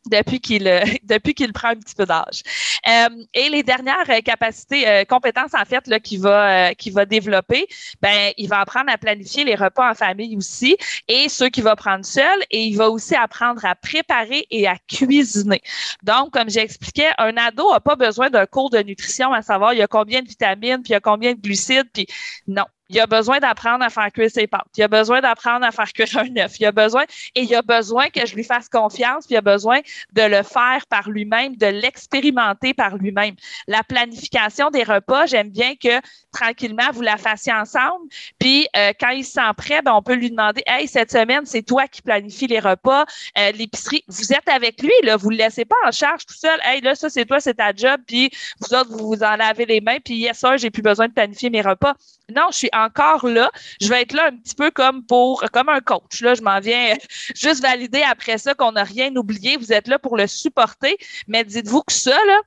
depuis 0.07 0.41
qu'il 0.41 0.65
depuis 1.05 1.35
qu'il 1.35 1.53
prend 1.53 1.69
un 1.69 1.77
petit 1.77 1.95
peu 1.95 2.07
d'âge. 2.07 2.43
Euh, 2.89 3.09
et 3.35 3.49
les 3.49 3.63
dernières 3.63 4.09
euh, 4.09 4.21
capacités, 4.21 4.89
euh, 4.89 5.05
compétences 5.05 5.55
en 5.55 5.65
fait 5.65 5.87
là 5.87 6.01
qu'il 6.01 6.21
va 6.21 6.75
qui 6.75 6.91
va 6.91 7.05
développer, 7.05 7.67
ben 8.01 8.33
il 8.37 8.49
va 8.49 8.61
apprendre 8.61 8.91
à 8.91 8.99
planifier 8.99 9.45
les 9.45 9.55
repas 9.55 9.91
en 9.91 9.95
famille 9.95 10.37
aussi 10.37 10.77
et 11.09 11.29
ceux 11.29 11.49
qu'il 11.49 11.65
va 11.65 11.77
prendre 11.77 12.05
seul 12.05 12.39
et 12.51 12.65
il 12.65 12.77
va 12.77 12.91
aussi 12.91 13.15
apprendre 13.15 13.65
à 13.65 13.75
préparer 13.75 14.47
et 14.51 14.67
à 14.67 14.77
cuisiner. 14.89 15.63
Donc 16.03 16.33
comme 16.33 16.51
j'expliquais, 16.51 17.11
un 17.19 17.37
ado 17.37 17.71
a 17.71 17.81
pas 17.81 17.97
besoin 17.97 18.31
d'un 18.31 18.47
cours 18.47 18.71
de 18.71 18.79
nutrition 18.79 19.33
à 19.33 19.43
savoir 19.43 19.73
il 19.73 19.79
y 19.79 19.83
a 19.83 19.87
combien 19.87 20.23
de 20.23 20.29
vitamines 20.29 20.83
puis 20.83 20.91
il 20.91 20.93
y 20.93 20.97
a 20.97 21.01
combien 21.01 21.35
de 21.35 21.41
glucides 21.41 21.89
puis 21.93 22.07
non, 22.47 22.65
il 22.93 23.01
a 23.01 23.07
besoin 23.07 23.39
d'apprendre 23.41 23.85
à 23.85 23.91
faire 23.91 24.13
cuire 24.13 24.31
ses 24.31 24.47
pâtes. 24.47 24.67
Il 24.77 24.83
a 24.83 24.89
besoin 24.89 25.21
d'apprendre 25.21 25.65
à 25.65 25.73
faire 25.73 25.93
cuire 25.95 26.19
un 26.19 26.37
œuf. 26.37 26.61
Il 26.61 26.67
a 26.67 26.73
besoin, 26.73 27.05
et 27.35 27.43
il 27.43 27.55
a 27.55 27.63
besoin 27.63 28.09
que 28.11 28.27
je 28.27 28.35
lui 28.35 28.45
fasse 28.45 28.69
confiance, 28.69 29.27
puis 29.27 29.35
il 29.35 29.39
a 29.39 29.41
besoin 29.41 29.81
de 30.13 30.23
le 30.23 30.43
faire 30.43 30.87
par 30.89 31.09
lui-même, 31.09 31.57
de 31.57 31.67
l'expérimenter 31.67 32.75
par 32.75 32.97
lui-même. 32.97 33.35
La 33.67 33.83
planification 33.83 34.71
des 34.71 34.83
repas, 34.83 35.27
j'aime 35.27 35.49
bien 35.49 35.75
que 35.75 36.01
tranquillement, 36.33 36.91
vous 36.93 37.03
la 37.03 37.17
fassiez 37.17 37.53
ensemble. 37.53 38.07
Puis 38.39 38.67
euh, 38.77 38.93
quand 38.99 39.11
il 39.11 39.25
se 39.25 39.33
sent 39.33 39.41
prêt, 39.57 39.83
ben, 39.83 39.93
on 39.93 40.03
peut 40.03 40.15
lui 40.15 40.31
demander 40.31 40.63
Hey, 40.67 40.87
cette 40.87 41.11
semaine, 41.11 41.45
c'est 41.45 41.63
toi 41.63 41.87
qui 41.89 42.03
planifie 42.03 42.47
les 42.47 42.61
repas, 42.61 43.05
euh, 43.39 43.53
l'épicerie. 43.53 44.05
Vous 44.09 44.33
êtes 44.33 44.49
avec 44.49 44.83
lui, 44.83 44.93
là, 45.03 45.17
vous 45.17 45.31
le 45.31 45.37
laissez 45.37 45.65
pas 45.65 45.77
en 45.87 45.91
charge 45.91 46.27
tout 46.27 46.35
seul. 46.35 46.59
Hey, 46.65 46.81
là, 46.81 46.95
ça, 46.95 47.09
c'est 47.09 47.25
toi, 47.25 47.41
c'est 47.41 47.55
ta 47.55 47.75
job, 47.75 48.01
puis 48.07 48.31
vous 48.61 48.75
autres, 48.75 48.91
vous 48.91 49.09
vous 49.09 49.23
en 49.23 49.37
lavez 49.37 49.67
les 49.67 49.81
mains, 49.81 49.99
puis 50.05 50.15
yes, 50.17 50.39
ça, 50.39 50.57
j'ai 50.57 50.71
plus 50.71 50.83
besoin 50.83 51.09
de 51.09 51.13
planifier 51.13 51.51
mes 51.51 51.63
repas. 51.63 51.95
Non, 52.35 52.47
je 52.51 52.57
suis 52.59 52.71
encore 52.73 53.27
là. 53.27 53.51
Je 53.81 53.89
vais 53.89 54.03
être 54.03 54.13
là 54.13 54.27
un 54.27 54.37
petit 54.37 54.55
peu 54.55 54.71
comme 54.71 55.05
pour, 55.05 55.43
comme 55.53 55.69
un 55.69 55.81
coach. 55.81 56.21
Là, 56.21 56.35
je 56.35 56.43
m'en 56.43 56.61
viens 56.61 56.97
juste 57.35 57.63
valider 57.63 58.03
après 58.03 58.39
ça 58.39 58.55
qu'on 58.55 58.73
n'a 58.73 58.85
rien 58.85 59.15
oublié. 59.17 59.57
Vous 59.57 59.73
êtes 59.73 59.89
là 59.89 59.99
pour 59.99 60.17
le 60.17 60.27
supporter. 60.27 60.97
Mais 61.29 61.45
dites-vous 61.45 61.83
que 61.83 61.93
ça, 61.93 62.17
là, 62.27 62.41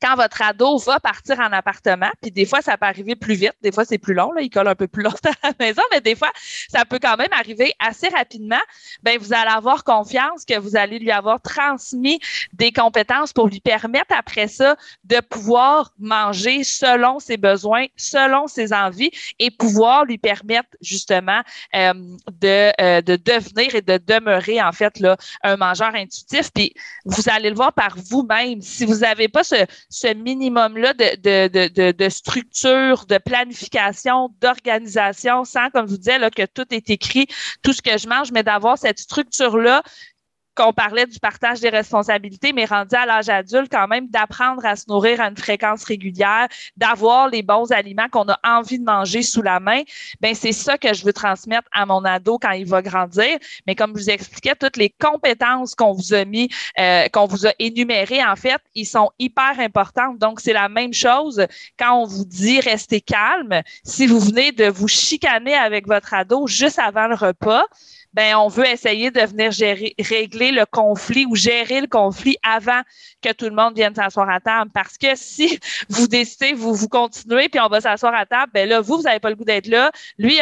quand 0.00 0.16
votre 0.16 0.42
ado 0.42 0.78
va 0.78 1.00
partir 1.00 1.40
en 1.40 1.52
appartement, 1.52 2.10
puis 2.20 2.30
des 2.30 2.46
fois, 2.46 2.62
ça 2.62 2.76
peut 2.76 2.86
arriver 2.86 3.16
plus 3.16 3.34
vite, 3.34 3.54
des 3.62 3.72
fois, 3.72 3.84
c'est 3.84 3.98
plus 3.98 4.14
long, 4.14 4.32
là, 4.32 4.42
il 4.42 4.50
colle 4.50 4.68
un 4.68 4.74
peu 4.74 4.88
plus 4.88 5.02
longtemps 5.02 5.30
à 5.42 5.48
la 5.48 5.54
maison, 5.58 5.82
mais 5.92 6.00
des 6.00 6.14
fois, 6.14 6.30
ça 6.68 6.84
peut 6.84 6.98
quand 7.00 7.16
même 7.16 7.32
arriver 7.32 7.72
assez 7.78 8.08
rapidement, 8.08 8.60
ben 9.02 9.18
vous 9.18 9.32
allez 9.32 9.50
avoir 9.50 9.84
confiance 9.84 10.44
que 10.44 10.58
vous 10.58 10.76
allez 10.76 10.98
lui 10.98 11.10
avoir 11.10 11.40
transmis 11.40 12.20
des 12.52 12.72
compétences 12.72 13.32
pour 13.32 13.48
lui 13.48 13.60
permettre 13.60 14.14
après 14.16 14.48
ça 14.48 14.76
de 15.04 15.20
pouvoir 15.20 15.92
manger 15.98 16.64
selon 16.64 17.18
ses 17.18 17.36
besoins, 17.36 17.86
selon 17.96 18.46
ses 18.46 18.72
envies 18.72 19.10
et 19.38 19.50
pouvoir 19.50 20.04
lui 20.04 20.18
permettre 20.18 20.68
justement 20.80 21.40
euh, 21.74 21.92
de, 22.40 22.72
euh, 22.80 23.00
de 23.00 23.16
devenir 23.16 23.74
et 23.74 23.82
de 23.82 23.98
demeurer 23.98 24.62
en 24.62 24.72
fait 24.72 24.98
là, 25.00 25.16
un 25.42 25.56
mangeur 25.56 25.94
intuitif. 25.94 26.50
Puis 26.52 26.74
vous 27.04 27.28
allez 27.28 27.50
le 27.50 27.56
voir 27.56 27.72
par 27.72 27.96
vous-même. 27.96 28.60
Si 28.60 28.84
vous 28.84 28.98
n'avez 28.98 29.28
pas 29.28 29.44
ce, 29.44 29.56
ce 29.90 30.12
minimum-là 30.12 30.92
de, 30.94 31.16
de, 31.48 31.68
de, 31.68 31.92
de, 31.92 32.08
structure, 32.08 33.06
de 33.06 33.18
planification, 33.18 34.30
d'organisation, 34.40 35.44
sans, 35.44 35.70
comme 35.70 35.86
je 35.86 35.92
vous 35.92 35.98
disais, 35.98 36.18
là, 36.18 36.30
que 36.30 36.44
tout 36.46 36.66
est 36.74 36.90
écrit, 36.90 37.26
tout 37.62 37.72
ce 37.72 37.82
que 37.82 37.96
je 37.96 38.08
mange, 38.08 38.32
mais 38.32 38.42
d'avoir 38.42 38.76
cette 38.76 38.98
structure-là 38.98 39.82
qu'on 40.58 40.72
parlait 40.72 41.06
du 41.06 41.20
partage 41.20 41.60
des 41.60 41.68
responsabilités, 41.68 42.52
mais 42.52 42.64
rendu 42.64 42.96
à 42.96 43.06
l'âge 43.06 43.28
adulte, 43.28 43.70
quand 43.70 43.86
même, 43.86 44.08
d'apprendre 44.08 44.66
à 44.66 44.74
se 44.74 44.86
nourrir 44.88 45.20
à 45.20 45.28
une 45.28 45.36
fréquence 45.36 45.84
régulière, 45.84 46.48
d'avoir 46.76 47.28
les 47.28 47.42
bons 47.42 47.70
aliments 47.70 48.08
qu'on 48.10 48.28
a 48.28 48.38
envie 48.42 48.80
de 48.80 48.84
manger 48.84 49.22
sous 49.22 49.40
la 49.40 49.60
main, 49.60 49.82
ben 50.20 50.34
c'est 50.34 50.52
ça 50.52 50.76
que 50.76 50.92
je 50.92 51.04
veux 51.04 51.12
transmettre 51.12 51.68
à 51.72 51.86
mon 51.86 52.04
ado 52.04 52.38
quand 52.38 52.50
il 52.50 52.66
va 52.66 52.82
grandir. 52.82 53.38
Mais 53.68 53.76
comme 53.76 53.96
je 53.96 54.02
vous 54.02 54.10
expliquais, 54.10 54.56
toutes 54.56 54.76
les 54.76 54.90
compétences 54.90 55.76
qu'on 55.76 55.92
vous 55.92 56.12
a 56.12 56.24
mis, 56.24 56.48
euh, 56.80 57.06
qu'on 57.12 57.26
vous 57.26 57.46
a 57.46 57.52
énumérées, 57.60 58.24
en 58.24 58.34
fait, 58.34 58.60
ils 58.74 58.86
sont 58.86 59.10
hyper 59.20 59.60
importantes. 59.60 60.18
Donc, 60.18 60.40
c'est 60.40 60.52
la 60.52 60.68
même 60.68 60.92
chose 60.92 61.46
quand 61.78 62.02
on 62.02 62.04
vous 62.04 62.24
dit 62.24 62.60
restez 62.60 63.00
calme. 63.00 63.62
Si 63.84 64.08
vous 64.08 64.18
venez 64.18 64.50
de 64.50 64.66
vous 64.66 64.88
chicaner 64.88 65.54
avec 65.54 65.86
votre 65.86 66.14
ado 66.14 66.48
juste 66.48 66.80
avant 66.80 67.06
le 67.06 67.14
repas, 67.14 67.64
ben 68.12 68.36
on 68.36 68.48
veut 68.48 68.66
essayer 68.66 69.10
de 69.10 69.20
venir 69.20 69.50
régler 69.98 70.52
le 70.52 70.64
conflit 70.66 71.26
ou 71.26 71.34
gérer 71.34 71.80
le 71.80 71.86
conflit 71.86 72.36
avant 72.42 72.80
que 73.22 73.32
tout 73.32 73.46
le 73.46 73.54
monde 73.54 73.74
vienne 73.74 73.94
s'asseoir 73.94 74.28
à 74.28 74.40
table. 74.40 74.70
Parce 74.72 74.96
que 74.96 75.08
si 75.14 75.58
vous 75.88 76.06
décidez, 76.06 76.52
vous 76.52 76.74
vous 76.74 76.88
continuez, 76.88 77.48
puis 77.48 77.60
on 77.60 77.68
va 77.68 77.80
s'asseoir 77.80 78.14
à 78.14 78.26
table, 78.26 78.50
ben 78.54 78.68
là, 78.68 78.80
vous, 78.80 78.96
vous 78.96 79.02
n'avez 79.02 79.20
pas 79.20 79.30
le 79.30 79.36
goût 79.36 79.44
d'être 79.44 79.66
là. 79.66 79.90
Lui, 80.18 80.38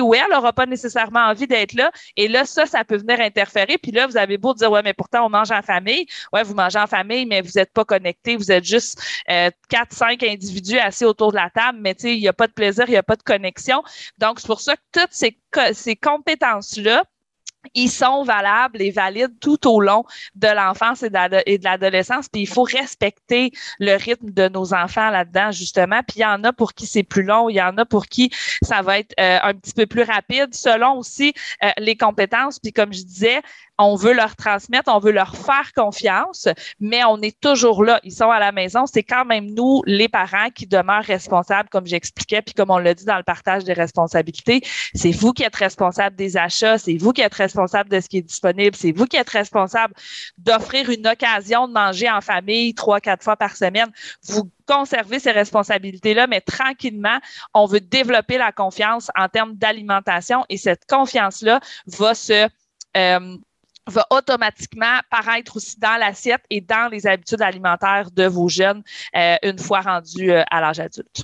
ou 0.00 0.14
elle 0.14 0.30
n'aura 0.30 0.52
pas 0.52 0.66
nécessairement 0.66 1.20
envie 1.20 1.46
d'être 1.46 1.74
là. 1.74 1.90
Et 2.16 2.28
là, 2.28 2.44
ça, 2.44 2.66
ça 2.66 2.84
peut 2.84 2.96
venir 2.96 3.20
interférer. 3.20 3.78
Puis 3.78 3.92
là, 3.92 4.06
vous 4.06 4.16
avez 4.16 4.38
beau 4.38 4.54
dire, 4.54 4.70
ouais, 4.70 4.82
mais 4.82 4.94
pourtant, 4.94 5.26
on 5.26 5.30
mange 5.30 5.50
en 5.50 5.62
famille. 5.62 6.06
Ouais, 6.32 6.42
vous 6.42 6.54
mangez 6.54 6.78
en 6.78 6.86
famille, 6.86 7.26
mais 7.26 7.40
vous 7.40 7.52
n'êtes 7.56 7.72
pas 7.72 7.84
connectés. 7.84 8.36
Vous 8.36 8.50
êtes 8.50 8.64
juste 8.64 9.00
euh, 9.30 9.50
quatre, 9.68 9.92
cinq 9.92 10.22
individus 10.22 10.78
assis 10.78 11.04
autour 11.04 11.32
de 11.32 11.36
la 11.36 11.50
table, 11.50 11.78
mais 11.80 11.94
tu 11.94 12.02
sais, 12.02 12.16
il 12.16 12.20
n'y 12.20 12.28
a 12.28 12.32
pas 12.32 12.46
de 12.46 12.52
plaisir, 12.52 12.84
il 12.88 12.92
n'y 12.92 12.96
a 12.96 13.02
pas 13.02 13.16
de 13.16 13.22
connexion. 13.22 13.82
Donc, 14.18 14.40
c'est 14.40 14.46
pour 14.46 14.60
ça 14.60 14.76
que 14.76 14.82
toutes 14.92 15.12
ces, 15.12 15.36
ces 15.72 15.96
compétences-là, 15.96 17.04
ils 17.74 17.90
sont 17.90 18.24
valables 18.24 18.80
et 18.82 18.90
valides 18.90 19.38
tout 19.40 19.68
au 19.68 19.80
long 19.80 20.04
de 20.34 20.48
l'enfance 20.48 21.02
et 21.02 21.10
de 21.10 21.64
l'adolescence. 21.64 22.28
Puis 22.28 22.42
il 22.42 22.48
faut 22.48 22.62
respecter 22.62 23.52
le 23.78 23.96
rythme 23.96 24.30
de 24.30 24.48
nos 24.48 24.74
enfants 24.74 25.10
là-dedans, 25.10 25.52
justement. 25.52 26.00
Puis 26.06 26.18
il 26.18 26.22
y 26.22 26.26
en 26.26 26.42
a 26.44 26.52
pour 26.52 26.74
qui 26.74 26.86
c'est 26.86 27.02
plus 27.02 27.22
long, 27.22 27.48
il 27.48 27.54
y 27.54 27.62
en 27.62 27.76
a 27.78 27.84
pour 27.84 28.06
qui 28.06 28.30
ça 28.62 28.82
va 28.82 28.98
être 28.98 29.14
euh, 29.20 29.38
un 29.42 29.54
petit 29.54 29.72
peu 29.72 29.86
plus 29.86 30.02
rapide, 30.02 30.54
selon 30.54 30.98
aussi 30.98 31.32
euh, 31.62 31.70
les 31.78 31.96
compétences. 31.96 32.58
Puis 32.58 32.72
comme 32.72 32.92
je 32.92 33.02
disais, 33.04 33.40
on 33.78 33.96
veut 33.96 34.12
leur 34.12 34.36
transmettre, 34.36 34.92
on 34.94 34.98
veut 34.98 35.12
leur 35.12 35.36
faire 35.36 35.72
confiance, 35.74 36.48
mais 36.78 37.02
on 37.04 37.20
est 37.20 37.38
toujours 37.40 37.84
là. 37.84 38.00
Ils 38.04 38.12
sont 38.12 38.30
à 38.30 38.38
la 38.38 38.52
maison. 38.52 38.86
C'est 38.86 39.02
quand 39.02 39.24
même 39.24 39.46
nous, 39.54 39.82
les 39.86 40.08
parents, 40.08 40.50
qui 40.54 40.66
demeurent 40.66 41.04
responsables, 41.04 41.68
comme 41.68 41.86
j'expliquais, 41.86 42.42
puis 42.42 42.54
comme 42.54 42.70
on 42.70 42.78
l'a 42.78 42.94
dit 42.94 43.04
dans 43.04 43.16
le 43.16 43.22
partage 43.22 43.64
des 43.64 43.72
responsabilités. 43.72 44.62
C'est 44.94 45.10
vous 45.10 45.32
qui 45.32 45.42
êtes 45.42 45.56
responsable 45.56 46.16
des 46.16 46.36
achats, 46.36 46.78
c'est 46.78 46.96
vous 46.96 47.12
qui 47.12 47.22
êtes 47.22 47.34
responsable 47.34 47.51
de 47.54 48.00
ce 48.00 48.08
qui 48.08 48.18
est 48.18 48.22
disponible, 48.22 48.76
c'est 48.76 48.92
vous 48.92 49.06
qui 49.06 49.16
êtes 49.16 49.30
responsable 49.30 49.94
d'offrir 50.38 50.90
une 50.90 51.06
occasion 51.06 51.68
de 51.68 51.72
manger 51.72 52.10
en 52.10 52.20
famille 52.20 52.74
trois, 52.74 53.00
quatre 53.00 53.22
fois 53.22 53.36
par 53.36 53.56
semaine. 53.56 53.90
Vous 54.24 54.50
conservez 54.66 55.18
ces 55.18 55.32
responsabilités-là, 55.32 56.26
mais 56.26 56.40
tranquillement, 56.40 57.18
on 57.54 57.66
veut 57.66 57.80
développer 57.80 58.38
la 58.38 58.52
confiance 58.52 59.10
en 59.16 59.28
termes 59.28 59.54
d'alimentation 59.54 60.44
et 60.48 60.56
cette 60.56 60.86
confiance-là 60.86 61.60
va 61.86 62.14
se 62.14 62.48
euh, 62.96 63.36
va 63.86 64.06
automatiquement 64.10 65.00
paraître 65.10 65.56
aussi 65.56 65.78
dans 65.78 65.98
l'assiette 65.98 66.42
et 66.50 66.60
dans 66.60 66.88
les 66.90 67.06
habitudes 67.06 67.42
alimentaires 67.42 68.10
de 68.12 68.26
vos 68.26 68.48
jeunes 68.48 68.82
euh, 69.16 69.36
une 69.42 69.58
fois 69.58 69.80
rendus 69.80 70.30
euh, 70.30 70.44
à 70.50 70.60
l'âge 70.60 70.78
adulte. 70.78 71.22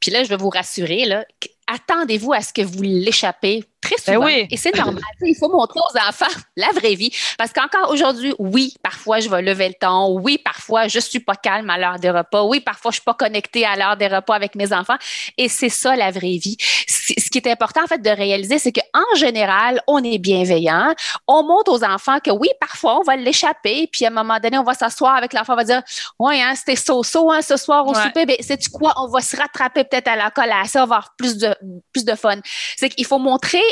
Puis 0.00 0.10
là, 0.10 0.22
je 0.22 0.28
vais 0.28 0.36
vous 0.36 0.48
rassurer, 0.48 1.04
là, 1.04 1.24
attendez-vous 1.66 2.32
à 2.32 2.40
ce 2.40 2.52
que 2.52 2.62
vous 2.62 2.82
l'échappez 2.82 3.64
très 3.82 3.96
ben 4.06 4.14
souvent. 4.14 4.26
Et 4.28 4.56
c'est 4.56 4.74
normal. 4.74 5.02
Il 5.20 5.36
faut 5.36 5.50
montrer 5.50 5.80
aux 5.80 6.08
enfants 6.08 6.40
la 6.56 6.68
vraie 6.68 6.94
vie. 6.94 7.12
Parce 7.36 7.52
qu'encore 7.52 7.90
aujourd'hui, 7.90 8.34
oui, 8.38 8.74
parfois 8.82 9.20
je 9.20 9.28
vais 9.28 9.42
lever 9.42 9.68
le 9.68 9.74
ton. 9.74 10.18
Oui, 10.20 10.38
parfois 10.38 10.88
je 10.88 10.98
suis 10.98 11.20
pas 11.20 11.34
calme 11.34 11.68
à 11.68 11.78
l'heure 11.78 11.98
des 11.98 12.10
repas. 12.10 12.44
Oui, 12.44 12.60
parfois 12.60 12.90
je 12.90 12.96
suis 12.96 13.04
pas 13.04 13.14
connectée 13.14 13.66
à 13.66 13.76
l'heure 13.76 13.96
des 13.96 14.06
repas 14.06 14.34
avec 14.34 14.54
mes 14.54 14.72
enfants. 14.72 14.96
Et 15.36 15.48
c'est 15.48 15.68
ça 15.68 15.96
la 15.96 16.10
vraie 16.10 16.38
vie. 16.38 16.56
Ce 16.86 17.30
qui 17.30 17.38
est 17.38 17.48
important 17.48 17.82
en 17.84 17.86
fait 17.86 18.00
de 18.00 18.10
réaliser, 18.10 18.58
c'est 18.58 18.72
qu'en 18.72 19.16
général, 19.16 19.82
on 19.86 20.02
est 20.02 20.18
bienveillant. 20.18 20.94
On 21.26 21.42
montre 21.42 21.72
aux 21.72 21.84
enfants 21.84 22.18
que 22.20 22.30
oui, 22.30 22.48
parfois 22.60 23.00
on 23.00 23.02
va 23.02 23.16
l'échapper. 23.16 23.88
Puis 23.90 24.04
à 24.04 24.08
un 24.08 24.12
moment 24.12 24.38
donné, 24.38 24.58
on 24.58 24.62
va 24.62 24.74
s'asseoir 24.74 25.16
avec 25.16 25.32
l'enfant, 25.32 25.54
on 25.54 25.56
va 25.56 25.64
dire, 25.64 25.82
ouais, 26.18 26.40
hein, 26.40 26.54
c'était 26.54 26.76
so-so 26.76 27.30
hein, 27.30 27.42
ce 27.42 27.56
soir 27.56 27.86
au 27.86 27.94
souper. 27.94 28.26
Ben, 28.26 28.36
c'est 28.40 28.68
quoi? 28.70 28.94
On 28.98 29.08
va 29.08 29.20
se 29.20 29.36
rattraper 29.36 29.84
peut-être 29.84 30.08
à 30.08 30.16
la 30.16 30.30
collation, 30.30 30.82
avoir 30.82 31.14
plus 31.16 31.36
de 31.36 31.54
plus 31.92 32.04
de 32.04 32.14
fun. 32.14 32.38
C'est 32.76 32.88
qu'il 32.88 33.06
faut 33.06 33.18
montrer 33.18 33.62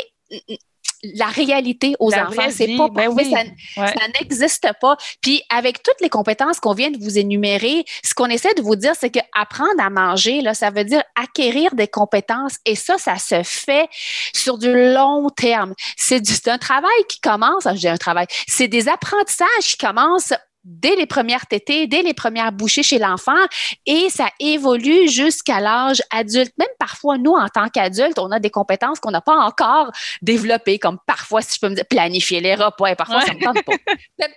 la 1.03 1.27
réalité 1.27 1.95
aux 1.99 2.13
enfants. 2.13 2.49
C'est 2.51 2.75
pas 2.77 2.87
ben 2.89 3.11
ça, 3.75 4.07
n'existe 4.19 4.67
pas. 4.79 4.97
Puis 5.21 5.41
avec 5.49 5.81
toutes 5.83 5.99
les 6.01 6.09
compétences 6.09 6.59
qu'on 6.59 6.73
vient 6.73 6.91
de 6.91 6.97
vous 7.03 7.17
énumérer, 7.17 7.83
ce 8.03 8.13
qu'on 8.13 8.27
essaie 8.27 8.53
de 8.53 8.61
vous 8.61 8.75
dire, 8.75 8.93
c'est 8.99 9.09
que 9.09 9.19
apprendre 9.33 9.79
à 9.79 9.89
manger, 9.89 10.41
là, 10.41 10.53
ça 10.53 10.69
veut 10.69 10.83
dire 10.83 11.03
acquérir 11.15 11.73
des 11.75 11.87
compétences. 11.87 12.57
Et 12.65 12.75
ça, 12.75 12.97
ça 12.97 13.17
se 13.17 13.41
fait 13.43 13.89
sur 14.33 14.57
du 14.57 14.71
long 14.71 15.29
terme. 15.29 15.73
C'est 15.97 16.47
un 16.47 16.57
travail 16.57 16.91
qui 17.07 17.19
commence, 17.19 17.63
je 17.63 17.79
dis 17.79 17.87
un 17.87 17.97
travail, 17.97 18.27
c'est 18.47 18.67
des 18.67 18.87
apprentissages 18.87 19.47
qui 19.63 19.77
commencent 19.77 20.33
dès 20.63 20.95
les 20.95 21.05
premières 21.05 21.47
tétées, 21.47 21.87
dès 21.87 22.01
les 22.03 22.13
premières 22.13 22.51
bouchées 22.51 22.83
chez 22.83 22.99
l'enfant 22.99 23.31
et 23.85 24.09
ça 24.09 24.27
évolue 24.39 25.07
jusqu'à 25.07 25.59
l'âge 25.59 26.01
adulte. 26.11 26.53
Même 26.57 26.67
parfois, 26.79 27.17
nous, 27.17 27.31
en 27.31 27.47
tant 27.47 27.67
qu'adultes, 27.69 28.19
on 28.19 28.31
a 28.31 28.39
des 28.39 28.49
compétences 28.49 28.99
qu'on 28.99 29.11
n'a 29.11 29.21
pas 29.21 29.37
encore 29.37 29.91
développées, 30.21 30.79
comme 30.79 30.97
parfois, 31.07 31.41
si 31.41 31.55
je 31.55 31.59
peux 31.59 31.69
me 31.69 31.75
dire, 31.75 31.85
planifier 31.89 32.41
les 32.41 32.55
repas 32.55 32.87
et 32.87 32.95
parfois, 32.95 33.21
ça 33.21 33.33
me 33.33 33.43
tente 33.43 33.63
pas. 33.63 33.73
tu 34.19 34.27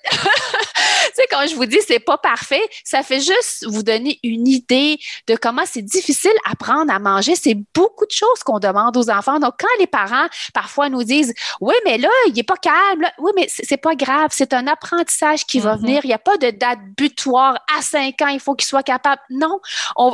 sais, 1.14 1.26
quand 1.30 1.46
je 1.46 1.54
vous 1.54 1.66
dis 1.66 1.78
c'est 1.86 2.00
pas 2.00 2.18
parfait, 2.18 2.62
ça 2.84 3.02
fait 3.02 3.20
juste 3.20 3.66
vous 3.66 3.82
donner 3.82 4.18
une 4.22 4.48
idée 4.48 4.98
de 5.28 5.36
comment 5.36 5.64
c'est 5.66 5.82
difficile 5.82 6.32
apprendre 6.50 6.92
à 6.92 6.98
manger. 6.98 7.34
C'est 7.36 7.56
beaucoup 7.74 8.06
de 8.06 8.12
choses 8.12 8.42
qu'on 8.44 8.58
demande 8.58 8.96
aux 8.96 9.10
enfants. 9.10 9.38
Donc, 9.38 9.54
quand 9.58 9.66
les 9.78 9.86
parents, 9.86 10.26
parfois, 10.52 10.88
nous 10.88 11.04
disent, 11.04 11.34
oui, 11.60 11.74
mais 11.84 11.98
là, 11.98 12.08
il 12.28 12.38
est 12.38 12.44
pas 12.44 12.56
calme. 12.56 13.06
Oui, 13.18 13.32
mais 13.36 13.46
c'est 13.48 13.76
pas 13.76 13.94
grave. 13.94 14.30
C'est 14.30 14.52
un 14.52 14.66
apprentissage 14.66 15.44
qui 15.44 15.60
va 15.60 15.76
mm-hmm. 15.76 15.80
venir 15.80 16.04
n'y 16.14 16.16
a 16.16 16.18
pas 16.18 16.36
de 16.36 16.50
date 16.50 16.78
butoir 16.96 17.56
à 17.76 17.82
5 17.82 18.20
ans, 18.22 18.28
il 18.28 18.40
faut 18.40 18.54
qu'il 18.54 18.66
soit 18.66 18.82
capable. 18.82 19.20
Non, 19.30 19.58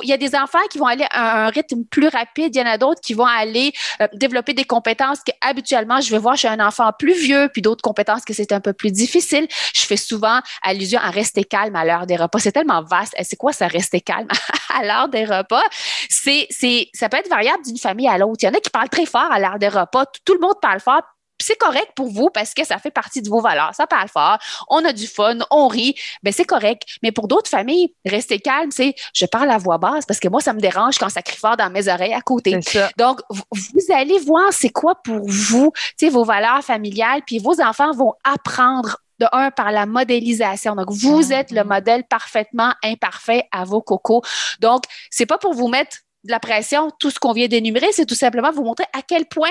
il 0.03 0.09
y 0.09 0.13
a 0.13 0.17
des 0.17 0.35
enfants 0.35 0.59
qui 0.71 0.79
vont 0.79 0.87
aller 0.87 1.07
à 1.11 1.47
un 1.47 1.49
rythme 1.49 1.85
plus 1.85 2.09
rapide, 2.09 2.55
il 2.55 2.59
y 2.59 2.63
en 2.63 2.67
a 2.67 2.79
d'autres 2.79 3.01
qui 3.01 3.15
vont 3.15 3.27
aller 3.27 3.73
euh, 4.01 4.09
développer 4.15 4.55
des 4.55 4.65
compétences 4.65 5.21
que 5.21 5.33
habituellement 5.41 6.01
je 6.01 6.11
vais 6.11 6.19
voir 6.19 6.37
chez 6.37 6.49
un 6.49 6.61
enfant 6.61 6.91
plus 6.99 7.15
vieux, 7.15 7.49
puis 7.53 7.63
d'autres 7.63 7.83
compétences 7.83 8.25
que 8.25 8.33
c'est 8.33 8.53
un 8.53 8.61
peu 8.61 8.73
plus 8.73 8.91
difficile. 8.91 9.47
Je 9.75 9.81
fais 9.81 9.97
souvent 9.97 10.41
allusion 10.63 11.01
à 11.01 11.11
rester 11.11 11.45
calme 11.45 11.77
à 11.77 11.85
l'heure 11.85 12.07
des 12.07 12.17
repas. 12.17 12.39
C'est 12.39 12.53
tellement 12.53 12.83
vaste. 12.83 13.15
C'est 13.23 13.37
quoi 13.37 13.53
ça, 13.53 13.67
rester 13.67 14.01
calme 14.01 14.29
à 14.75 14.85
l'heure 14.85 15.09
des 15.09 15.25
repas? 15.25 15.63
C'est, 16.09 16.47
c'est, 16.51 16.89
ça 16.95 17.09
peut 17.09 17.19
être 17.19 17.29
variable 17.29 17.63
d'une 17.65 17.79
famille 17.79 18.09
à 18.09 18.19
l'autre. 18.19 18.39
Il 18.43 18.47
y 18.47 18.49
en 18.49 18.55
a 18.55 18.61
qui 18.61 18.71
parlent 18.71 18.89
très 18.89 19.07
fort 19.07 19.31
à 19.31 19.39
l'heure 19.39 19.59
des 19.59 19.69
repas. 19.69 20.07
tout 20.25 20.35
le 20.35 20.41
monde 20.41 20.57
parle 20.61 20.81
fort, 20.81 21.03
c'est 21.51 21.57
correct 21.57 21.91
pour 21.97 22.09
vous 22.09 22.31
parce 22.31 22.55
que 22.55 22.65
ça 22.65 22.79
fait 22.79 22.93
partie 22.93 23.23
de 23.23 23.29
vos 23.29 23.41
valeurs. 23.41 23.75
Ça 23.75 23.89
parle 23.89 24.09
fort, 24.09 24.39
on 24.69 24.85
a 24.85 24.93
du 24.93 25.09
fun, 25.09 25.39
on 25.51 25.67
rit, 25.67 25.97
ben 26.23 26.33
c'est 26.33 26.45
correct. 26.45 26.85
Mais 27.03 27.11
pour 27.11 27.27
d'autres 27.27 27.51
familles, 27.51 27.93
rester 28.05 28.39
calme, 28.39 28.71
c'est 28.71 28.95
je 29.15 29.27
parle 29.27 29.51
à 29.51 29.59
voix 29.59 29.79
basse 29.79 30.07
parce 30.07 30.21
que 30.21 30.29
moi, 30.29 30.41
ça 30.41 30.53
me 30.53 30.61
dérange 30.61 30.99
quand 30.99 31.09
ça 31.09 31.23
crie 31.23 31.37
fort 31.37 31.57
dans 31.57 31.69
mes 31.69 31.89
oreilles 31.89 32.15
à 32.15 32.21
côté. 32.21 32.61
Donc, 32.97 33.21
vous 33.31 33.93
allez 33.93 34.19
voir 34.21 34.53
c'est 34.53 34.71
quoi 34.71 34.95
pour 35.03 35.27
vous, 35.27 35.73
tu 35.99 36.07
sais, 36.07 36.09
vos 36.09 36.25
valeurs 36.25 36.63
familiales, 36.63 37.23
puis 37.27 37.41
vos 37.41 37.61
enfants 37.61 37.93
vont 37.93 38.15
apprendre 38.23 38.99
de 39.19 39.27
un 39.33 39.51
par 39.51 39.73
la 39.73 39.87
modélisation. 39.87 40.77
Donc, 40.77 40.91
vous 40.91 41.33
êtes 41.33 41.51
le 41.51 41.65
modèle 41.65 42.05
parfaitement 42.05 42.73
imparfait 42.85 43.49
à 43.51 43.65
vos 43.65 43.83
cocos. 43.83 44.23
Donc, 44.61 44.85
c'est 45.11 45.27
pas 45.27 45.37
pour 45.37 45.53
vous 45.53 45.69
mettre 45.69 45.99
de 46.25 46.31
la 46.31 46.41
pression, 46.41 46.91
tout 46.99 47.11
ce 47.11 47.19
qu'on 47.19 47.33
vient 47.33 47.49
d'énumérer, 47.49 47.89
c'est 47.93 48.07
tout 48.07 48.15
simplement 48.15 48.51
vous 48.51 48.63
montrer 48.63 48.85
à 48.93 49.03
quel 49.03 49.27
point 49.27 49.49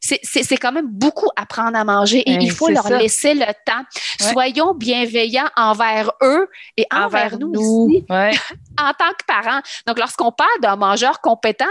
c'est 0.00 0.56
quand 0.56 0.72
même 0.72 0.88
beaucoup 0.88 1.28
apprendre 1.36 1.76
à 1.76 1.84
manger 1.84 2.18
et 2.20 2.34
il 2.34 2.50
faut 2.50 2.68
leur 2.68 2.88
laisser 2.88 3.34
le 3.34 3.46
temps. 3.66 3.84
Soyons 4.20 4.74
bienveillants 4.74 5.50
envers 5.56 6.12
eux 6.22 6.48
et 6.76 6.86
envers, 6.92 7.38
nous, 7.38 7.52
aussi 7.52 8.04
en 8.10 8.92
tant 8.92 9.12
que 9.18 9.24
parents. 9.26 9.60
Donc, 9.86 9.98
lorsqu'on 9.98 10.32
parle 10.32 10.60
d'un 10.60 10.76
mangeur 10.76 11.20
compétent, 11.20 11.64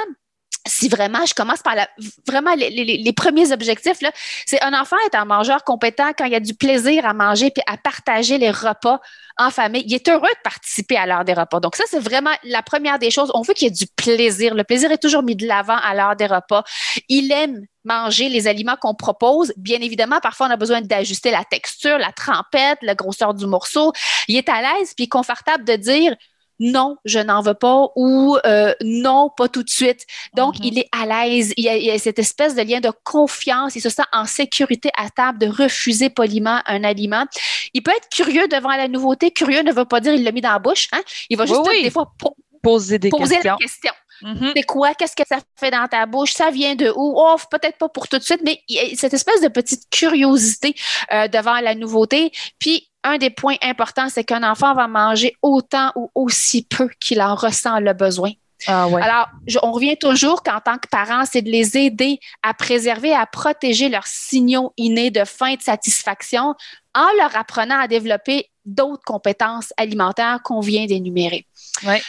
si 0.67 0.89
vraiment, 0.89 1.25
je 1.25 1.33
commence 1.33 1.61
par 1.61 1.75
la, 1.75 1.87
vraiment 2.27 2.53
les, 2.55 3.13
premiers 3.13 3.51
objectifs, 3.51 3.97
c'est 4.45 4.61
un 4.61 4.79
enfant 4.79 4.97
est 5.05 5.15
un 5.15 5.25
mangeur 5.25 5.63
compétent 5.63 6.11
quand 6.17 6.25
il 6.25 6.31
y 6.31 6.35
a 6.35 6.39
du 6.39 6.53
plaisir 6.53 7.05
à 7.05 7.13
manger 7.13 7.49
puis 7.49 7.63
à 7.67 7.77
partager 7.77 8.37
les 8.37 8.51
repas 8.51 8.99
en 9.37 9.49
famille. 9.49 9.83
Il 9.87 9.93
est 9.93 10.07
heureux 10.07 10.21
de 10.21 10.41
participer 10.43 10.97
à 10.97 11.07
l'heure 11.07 11.25
des 11.25 11.33
repas. 11.33 11.59
Donc, 11.59 11.75
ça, 11.75 11.83
c'est 11.89 11.99
vraiment 11.99 12.31
la 12.43 12.61
première 12.61 12.99
des 12.99 13.09
choses. 13.09 13.31
On 13.33 13.41
veut 13.41 13.53
qu'il 13.53 13.67
y 13.67 13.71
ait 13.71 13.73
du 13.73 13.87
plaisir. 13.95 14.53
Le 14.53 14.63
plaisir 14.63 14.91
est 14.91 15.01
toujours 15.01 15.23
mis 15.23 15.35
de 15.35 15.47
l'avant 15.47 15.77
à 15.77 15.95
l'heure 15.95 16.15
des 16.15 16.27
repas. 16.27 16.63
Il 17.09 17.31
aime 17.31 17.65
manger 17.83 18.29
les 18.29 18.47
aliments 18.47 18.75
qu'on 18.79 18.93
propose. 18.93 19.53
Bien 19.57 19.81
évidemment, 19.81 20.19
parfois, 20.21 20.47
on 20.47 20.51
a 20.51 20.57
besoin 20.57 20.81
d'ajuster 20.81 21.31
la 21.31 21.43
texture, 21.43 21.97
la 21.97 22.11
trempette, 22.11 22.77
la 22.83 22.93
grosseur 22.93 23.33
du 23.33 23.47
morceau. 23.47 23.91
Il 24.27 24.37
est 24.37 24.49
à 24.49 24.61
l'aise 24.61 24.93
puis 24.95 25.09
confortable 25.09 25.63
de 25.65 25.75
dire 25.75 26.15
non, 26.61 26.95
je 27.05 27.17
n'en 27.17 27.41
veux 27.41 27.55
pas 27.55 27.87
ou 27.95 28.37
euh, 28.45 28.73
non, 28.83 29.31
pas 29.35 29.49
tout 29.49 29.63
de 29.63 29.69
suite. 29.69 30.05
Donc, 30.35 30.59
mhm. 30.59 30.65
il 30.65 30.79
est 30.79 30.89
à 30.91 31.07
l'aise. 31.07 31.53
Il, 31.57 31.65
y 31.65 31.89
a 31.89 31.97
cette 31.97 32.19
espèce 32.19 32.53
de 32.53 32.61
lien 32.61 32.79
de 32.79 32.91
confiance. 33.03 33.75
Il 33.75 33.81
se 33.81 33.89
sent 33.89 34.03
en 34.13 34.25
sécurité 34.25 34.91
à 34.95 35.09
table 35.09 35.39
de 35.39 35.47
refuser 35.47 36.11
poliment 36.11 36.61
un 36.67 36.83
aliment. 36.83 37.25
Il 37.73 37.81
peut 37.81 37.91
être 37.91 38.09
curieux 38.09 38.47
devant 38.47 38.69
la 38.69 38.87
nouveauté. 38.87 39.31
Curieux 39.31 39.63
ne 39.63 39.73
veut 39.73 39.85
pas 39.85 40.01
dire 40.01 40.13
il 40.13 40.23
l'a 40.23 40.31
mis 40.31 40.41
dans 40.41 40.51
la 40.51 40.59
bouche. 40.59 40.87
Hein? 40.91 41.01
Il 41.31 41.37
va 41.37 41.47
juste 41.47 41.67
des 41.81 41.89
fois 41.89 42.13
poser 42.61 42.99
des 42.99 43.09
poser 43.09 43.35
questions. 43.35 43.53
La 43.53 43.57
question. 43.57 43.93
Mhm. 44.21 44.53
C'est 44.55 44.63
quoi? 44.63 44.93
Qu'est-ce 44.93 45.15
que 45.15 45.27
ça 45.27 45.39
fait 45.59 45.71
dans 45.71 45.87
ta 45.87 46.05
bouche? 46.05 46.33
Ça 46.33 46.51
vient 46.51 46.75
de 46.75 46.91
où? 46.95 47.13
Oh, 47.17 47.35
peut-être 47.49 47.79
pas 47.79 47.89
pour 47.89 48.07
tout 48.07 48.19
de 48.19 48.23
suite, 48.23 48.41
mais 48.43 48.61
cette 48.95 49.15
espèce 49.15 49.41
de 49.41 49.47
petite 49.47 49.89
curiosité 49.89 50.75
euh, 51.11 51.27
devant 51.27 51.59
la 51.59 51.73
nouveauté. 51.73 52.31
Puis, 52.59 52.90
un 53.03 53.17
des 53.17 53.29
points 53.29 53.55
importants, 53.61 54.09
c'est 54.09 54.23
qu'un 54.23 54.43
enfant 54.49 54.73
va 54.73 54.87
manger 54.87 55.35
autant 55.41 55.91
ou 55.95 56.11
aussi 56.15 56.63
peu 56.63 56.89
qu'il 56.99 57.21
en 57.21 57.35
ressent 57.35 57.79
le 57.79 57.93
besoin. 57.93 58.31
Ah 58.67 58.83
Alors, 59.01 59.27
on 59.63 59.71
revient 59.71 59.97
toujours 59.97 60.43
qu'en 60.43 60.59
tant 60.59 60.77
que 60.77 60.87
parent, 60.87 61.23
c'est 61.25 61.41
de 61.41 61.49
les 61.49 61.77
aider 61.77 62.19
à 62.43 62.53
préserver, 62.53 63.13
à 63.13 63.25
protéger 63.25 63.89
leurs 63.89 64.05
signaux 64.05 64.71
innés 64.77 65.09
de 65.09 65.23
faim, 65.25 65.55
de 65.55 65.61
satisfaction, 65.61 66.53
en 66.93 67.07
leur 67.17 67.35
apprenant 67.35 67.79
à 67.79 67.87
développer 67.87 68.49
d'autres 68.65 69.03
compétences 69.03 69.73
alimentaires 69.77 70.39
qu'on 70.43 70.59
vient 70.59 70.85
d'énumérer. 70.85 71.47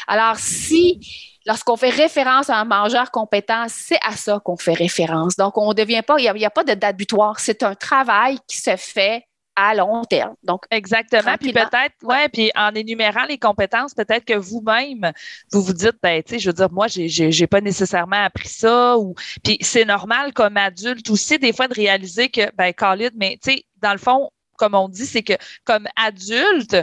Alors, 0.06 0.36
si 0.36 1.00
lorsqu'on 1.46 1.76
fait 1.76 1.90
référence 1.90 2.50
à 2.50 2.58
un 2.58 2.64
mangeur 2.64 3.10
compétent, 3.10 3.64
c'est 3.68 3.98
à 4.06 4.12
ça 4.12 4.38
qu'on 4.44 4.56
fait 4.56 4.74
référence. 4.74 5.36
Donc, 5.36 5.56
on 5.56 5.70
ne 5.70 5.74
devient 5.74 6.02
pas, 6.06 6.16
il 6.18 6.30
n'y 6.30 6.44
a, 6.44 6.46
a, 6.46 6.50
pas 6.50 6.64
de 6.64 6.74
date 6.74 6.96
butoir. 6.96 7.40
C'est 7.40 7.62
un 7.62 7.74
travail 7.74 8.38
qui 8.46 8.58
se 8.58 8.76
fait 8.76 9.24
à 9.56 9.74
long 9.74 10.02
terme. 10.04 10.34
Donc, 10.42 10.64
exactement. 10.70 11.36
Puis 11.38 11.52
peut-être, 11.52 11.94
ouais, 12.02 12.28
puis 12.28 12.50
en 12.54 12.74
énumérant 12.74 13.24
les 13.28 13.38
compétences, 13.38 13.94
peut-être 13.94 14.24
que 14.24 14.36
vous-même, 14.36 15.12
vous 15.52 15.62
vous 15.62 15.72
dites, 15.72 15.96
ben, 16.02 16.22
tu 16.22 16.34
sais, 16.34 16.38
je 16.38 16.48
veux 16.48 16.54
dire, 16.54 16.70
moi, 16.70 16.86
j'ai, 16.88 17.08
j'ai, 17.08 17.46
pas 17.46 17.60
nécessairement 17.60 18.24
appris 18.24 18.48
ça, 18.48 18.96
ou, 18.98 19.14
puis 19.44 19.58
c'est 19.60 19.84
normal 19.84 20.32
comme 20.32 20.56
adulte 20.56 21.10
aussi, 21.10 21.38
des 21.38 21.52
fois, 21.52 21.68
de 21.68 21.74
réaliser 21.74 22.28
que, 22.28 22.54
ben, 22.56 22.72
Khalid, 22.72 23.12
mais 23.16 23.38
tu 23.42 23.52
sais, 23.52 23.64
dans 23.80 23.92
le 23.92 23.98
fond, 23.98 24.30
comme 24.56 24.74
on 24.74 24.88
dit, 24.88 25.06
c'est 25.06 25.22
que 25.22 25.34
comme 25.64 25.86
adulte, 25.96 26.76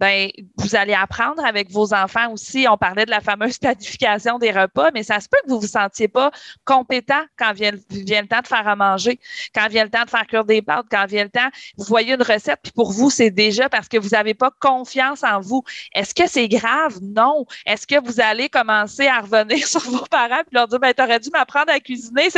ben 0.00 0.30
vous 0.56 0.74
allez 0.74 0.94
apprendre 0.94 1.44
avec 1.44 1.70
vos 1.70 1.92
enfants 1.92 2.32
aussi. 2.32 2.66
On 2.68 2.78
parlait 2.78 3.04
de 3.04 3.10
la 3.10 3.20
fameuse 3.20 3.58
planification 3.58 4.38
des 4.38 4.50
repas, 4.50 4.90
mais 4.94 5.02
ça 5.02 5.20
se 5.20 5.28
peut 5.28 5.36
que 5.44 5.50
vous 5.50 5.60
vous 5.60 5.66
sentiez 5.66 6.08
pas 6.08 6.30
compétent 6.64 7.22
quand 7.38 7.52
vient, 7.52 7.72
vient 7.90 8.22
le 8.22 8.26
temps 8.26 8.40
de 8.40 8.46
faire 8.46 8.66
à 8.66 8.76
manger, 8.76 9.20
quand 9.54 9.68
vient 9.68 9.84
le 9.84 9.90
temps 9.90 10.04
de 10.04 10.10
faire 10.10 10.26
cuire 10.26 10.46
des 10.46 10.62
pâtes, 10.62 10.86
quand 10.90 11.04
vient 11.04 11.24
le 11.24 11.30
temps, 11.30 11.50
vous 11.76 11.84
voyez 11.84 12.14
une 12.14 12.22
recette, 12.22 12.60
puis 12.62 12.72
pour 12.72 12.92
vous, 12.92 13.10
c'est 13.10 13.30
déjà 13.30 13.68
parce 13.68 13.88
que 13.88 13.98
vous 13.98 14.10
n'avez 14.10 14.32
pas 14.32 14.50
confiance 14.58 15.22
en 15.22 15.40
vous. 15.40 15.62
Est-ce 15.94 16.14
que 16.14 16.26
c'est 16.26 16.48
grave? 16.48 16.98
Non. 17.02 17.44
Est-ce 17.66 17.86
que 17.86 18.02
vous 18.02 18.20
allez 18.20 18.48
commencer 18.48 19.06
à 19.06 19.20
revenir 19.20 19.66
sur 19.66 19.82
vos 19.82 20.06
parents 20.06 20.42
puis 20.46 20.54
leur 20.54 20.66
dire, 20.66 20.80
ben, 20.80 20.94
t'aurais 20.94 21.20
dû 21.20 21.28
m'apprendre 21.30 21.70
à 21.70 21.78
cuisiner? 21.78 22.28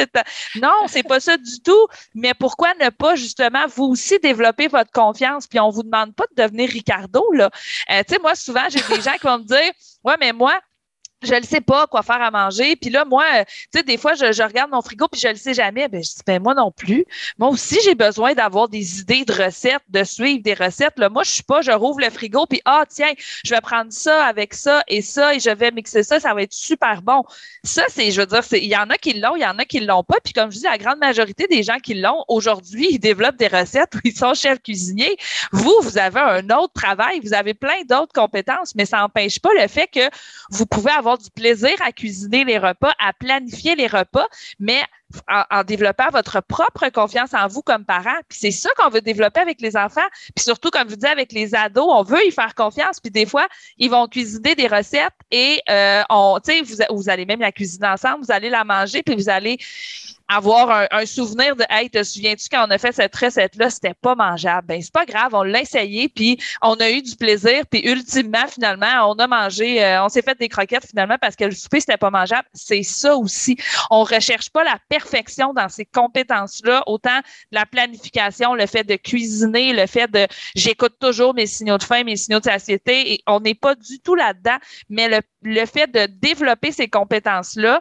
Non, 0.60 0.86
c'est 0.88 1.04
pas 1.04 1.20
ça 1.20 1.36
du 1.36 1.60
tout. 1.60 1.86
Mais 2.12 2.34
pourquoi 2.34 2.74
ne 2.80 2.88
pas 2.88 3.14
justement 3.14 3.66
vous 3.68 3.84
aussi 3.84 4.18
développer 4.18 4.66
votre 4.66 4.90
confiance? 4.90 5.46
Puis 5.46 5.60
on 5.60 5.70
vous 5.70 5.84
demande 5.84 6.12
pas 6.14 6.24
de 6.36 6.42
devenir 6.42 6.68
Ricardo, 6.68 7.24
là. 7.32 7.51
Euh, 7.90 8.02
tu 8.06 8.14
sais, 8.14 8.20
moi, 8.20 8.34
souvent, 8.34 8.68
j'ai 8.68 8.80
des 8.82 9.00
gens 9.02 9.12
qui 9.12 9.26
vont 9.26 9.38
me 9.38 9.44
dire, 9.44 9.72
ouais, 10.04 10.16
mais 10.18 10.32
moi, 10.32 10.60
je 11.22 11.34
ne 11.34 11.42
sais 11.42 11.60
pas 11.60 11.86
quoi 11.86 12.02
faire 12.02 12.20
à 12.20 12.30
manger. 12.30 12.76
Puis 12.76 12.90
là, 12.90 13.04
moi, 13.04 13.24
euh, 13.36 13.44
tu 13.44 13.78
sais, 13.78 13.82
des 13.82 13.96
fois, 13.96 14.14
je, 14.14 14.42
regarde 14.42 14.70
mon 14.70 14.82
frigo 14.82 15.08
puis 15.08 15.20
je 15.20 15.28
le 15.28 15.36
sais 15.36 15.54
jamais. 15.54 15.88
Ben, 15.88 16.02
je 16.02 16.10
dis, 16.10 16.22
ben, 16.26 16.42
moi 16.42 16.54
non 16.54 16.70
plus. 16.70 17.04
Moi 17.38 17.48
aussi, 17.48 17.78
j'ai 17.84 17.94
besoin 17.94 18.34
d'avoir 18.34 18.68
des 18.68 19.00
idées 19.00 19.24
de 19.24 19.32
recettes, 19.32 19.82
de 19.88 20.04
suivre 20.04 20.42
des 20.42 20.54
recettes. 20.54 20.98
Là, 20.98 21.08
moi, 21.08 21.22
je 21.22 21.30
suis 21.30 21.42
pas, 21.42 21.62
je 21.62 21.70
rouvre 21.70 22.00
le 22.00 22.10
frigo 22.10 22.46
puis 22.46 22.60
ah, 22.64 22.84
tiens, 22.88 23.12
je 23.44 23.54
vais 23.54 23.60
prendre 23.60 23.92
ça 23.92 24.24
avec 24.24 24.54
ça 24.54 24.82
et 24.88 25.02
ça 25.02 25.34
et 25.34 25.40
je 25.40 25.50
vais 25.50 25.70
mixer 25.70 26.02
ça. 26.02 26.20
Ça 26.20 26.34
va 26.34 26.42
être 26.42 26.52
super 26.52 27.02
bon. 27.02 27.22
Ça, 27.64 27.84
c'est, 27.88 28.10
je 28.10 28.20
veux 28.20 28.26
dire, 28.26 28.42
il 28.52 28.64
y 28.64 28.76
en 28.76 28.90
a 28.90 28.96
qui 28.96 29.14
l'ont, 29.14 29.36
il 29.36 29.42
y 29.42 29.46
en 29.46 29.58
a 29.58 29.64
qui 29.64 29.80
l'ont 29.80 30.04
pas. 30.04 30.18
Puis 30.22 30.32
comme 30.32 30.50
je 30.50 30.58
dis, 30.58 30.64
la 30.64 30.78
grande 30.78 30.98
majorité 30.98 31.46
des 31.46 31.62
gens 31.62 31.78
qui 31.78 31.94
l'ont, 31.94 32.24
aujourd'hui, 32.28 32.88
ils 32.90 32.98
développent 32.98 33.36
des 33.36 33.48
recettes 33.48 33.94
où 33.94 33.98
ils 34.04 34.16
sont 34.16 34.34
chefs 34.34 34.62
cuisiniers. 34.62 35.16
Vous, 35.52 35.74
vous 35.82 35.98
avez 35.98 36.20
un 36.20 36.50
autre 36.50 36.72
travail, 36.74 37.20
vous 37.22 37.34
avez 37.34 37.54
plein 37.54 37.82
d'autres 37.88 38.12
compétences, 38.12 38.74
mais 38.74 38.84
ça 38.84 38.98
n'empêche 38.98 39.40
pas 39.40 39.50
le 39.60 39.66
fait 39.68 39.86
que 39.86 40.00
vous 40.50 40.66
pouvez 40.66 40.90
avoir 40.90 41.11
du 41.16 41.30
plaisir 41.30 41.74
à 41.80 41.92
cuisiner 41.92 42.44
les 42.44 42.58
repas, 42.58 42.94
à 42.98 43.12
planifier 43.12 43.74
les 43.74 43.86
repas, 43.86 44.26
mais 44.58 44.82
en, 45.28 45.64
développant 45.64 46.08
votre 46.10 46.40
propre 46.40 46.88
confiance 46.88 47.34
en 47.34 47.46
vous 47.46 47.62
comme 47.62 47.84
parent. 47.84 48.18
Puis 48.28 48.38
c'est 48.40 48.50
ça 48.50 48.70
qu'on 48.76 48.88
veut 48.88 49.00
développer 49.00 49.40
avec 49.40 49.60
les 49.60 49.76
enfants. 49.76 50.00
Puis 50.34 50.44
surtout, 50.44 50.70
comme 50.70 50.84
je 50.88 50.94
vous 50.94 51.00
dis, 51.00 51.06
avec 51.06 51.32
les 51.32 51.54
ados, 51.54 51.86
on 51.88 52.02
veut 52.02 52.24
y 52.26 52.30
faire 52.30 52.54
confiance. 52.54 53.00
Puis 53.00 53.10
des 53.10 53.26
fois, 53.26 53.46
ils 53.78 53.90
vont 53.90 54.06
cuisiner 54.06 54.54
des 54.54 54.66
recettes 54.66 55.12
et 55.30 55.60
euh, 55.70 56.02
vous, 56.10 56.76
vous 56.90 57.10
allez 57.10 57.26
même 57.26 57.40
la 57.40 57.52
cuisiner 57.52 57.88
ensemble, 57.88 58.24
vous 58.24 58.32
allez 58.32 58.50
la 58.50 58.64
manger, 58.64 59.02
puis 59.02 59.14
vous 59.14 59.28
allez 59.28 59.58
avoir 60.28 60.86
un, 60.90 61.06
souvenir 61.06 61.56
de 61.56 61.64
Hey, 61.68 61.90
te 61.90 62.02
souviens-tu 62.02 62.48
quand 62.50 62.66
on 62.66 62.70
a 62.70 62.78
fait 62.78 62.92
cette 62.92 63.14
recette-là, 63.14 63.70
c'était 63.70 63.94
pas 63.94 64.14
mangeable. 64.14 64.66
Ben, 64.66 64.80
c'est 64.80 64.92
pas 64.92 65.04
grave, 65.04 65.34
on 65.34 65.42
l'a 65.42 65.62
essayé, 65.62 66.08
puis 66.08 66.38
on 66.62 66.74
a 66.74 66.90
eu 66.90 67.02
du 67.02 67.16
plaisir, 67.16 67.64
puis 67.70 67.80
ultimement, 67.84 68.46
finalement, 68.48 69.10
on 69.10 69.14
a 69.14 69.26
mangé, 69.26 69.82
euh, 69.84 70.04
on 70.04 70.08
s'est 70.08 70.22
fait 70.22 70.38
des 70.38 70.48
croquettes 70.48 70.86
finalement 70.86 71.16
parce 71.20 71.36
que 71.36 71.44
le 71.44 71.52
souper, 71.52 71.80
c'était 71.80 71.96
pas 71.96 72.10
mangeable. 72.10 72.46
C'est 72.54 72.82
ça 72.82 73.16
aussi. 73.16 73.56
On 73.90 74.04
recherche 74.04 74.50
pas 74.50 74.64
la 74.64 74.78
perfection 74.88 75.01
dans 75.54 75.68
ces 75.68 75.84
compétences-là, 75.84 76.82
autant 76.86 77.20
la 77.50 77.66
planification, 77.66 78.54
le 78.54 78.66
fait 78.66 78.84
de 78.84 78.96
cuisiner, 78.96 79.72
le 79.72 79.86
fait 79.86 80.10
de 80.10 80.26
j'écoute 80.54 80.94
toujours 81.00 81.34
mes 81.34 81.46
signaux 81.46 81.78
de 81.78 81.82
faim, 81.82 82.04
mes 82.04 82.16
signaux 82.16 82.40
de 82.40 82.44
satiété, 82.44 83.12
et 83.12 83.22
on 83.26 83.40
n'est 83.40 83.54
pas 83.54 83.74
du 83.74 84.00
tout 84.00 84.14
là-dedans, 84.14 84.56
mais 84.88 85.08
le, 85.08 85.20
le 85.42 85.66
fait 85.66 85.90
de 85.90 86.06
développer 86.06 86.72
ces 86.72 86.88
compétences-là, 86.88 87.80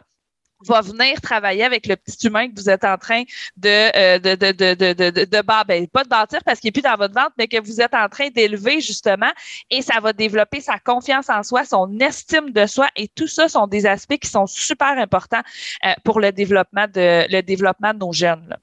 va 0.66 0.80
venir 0.80 1.20
travailler 1.20 1.64
avec 1.64 1.86
le 1.86 1.96
petit 1.96 2.26
humain 2.26 2.48
que 2.48 2.54
vous 2.56 2.70
êtes 2.70 2.84
en 2.84 2.96
train 2.96 3.22
de, 3.56 3.96
euh, 3.96 4.18
de, 4.18 4.34
de, 4.34 4.52
de, 4.52 4.92
de, 4.92 5.24
de, 5.24 5.42
ben, 5.42 5.86
pas 5.88 6.04
de 6.04 6.08
bâtir 6.08 6.40
parce 6.44 6.60
qu'il 6.60 6.68
n'est 6.68 6.72
plus 6.72 6.82
dans 6.82 6.96
votre 6.96 7.14
ventre, 7.14 7.32
mais 7.38 7.48
que 7.48 7.60
vous 7.60 7.80
êtes 7.80 7.94
en 7.94 8.08
train 8.08 8.28
d'élever 8.28 8.80
justement 8.80 9.30
et 9.70 9.82
ça 9.82 10.00
va 10.00 10.12
développer 10.12 10.60
sa 10.60 10.78
confiance 10.78 11.28
en 11.30 11.42
soi, 11.42 11.64
son 11.64 11.98
estime 12.00 12.50
de 12.50 12.66
soi 12.66 12.88
et 12.96 13.08
tout 13.08 13.28
ça 13.28 13.48
sont 13.48 13.66
des 13.66 13.86
aspects 13.86 14.18
qui 14.18 14.28
sont 14.28 14.46
super 14.46 14.98
importants 14.98 15.42
euh, 15.84 15.92
pour 16.04 16.20
le 16.20 16.32
développement 16.32 16.86
de 16.86 17.26
le 17.30 17.40
développement 17.42 17.92
de 17.92 17.98
nos 17.98 18.12
jeunes. 18.12 18.56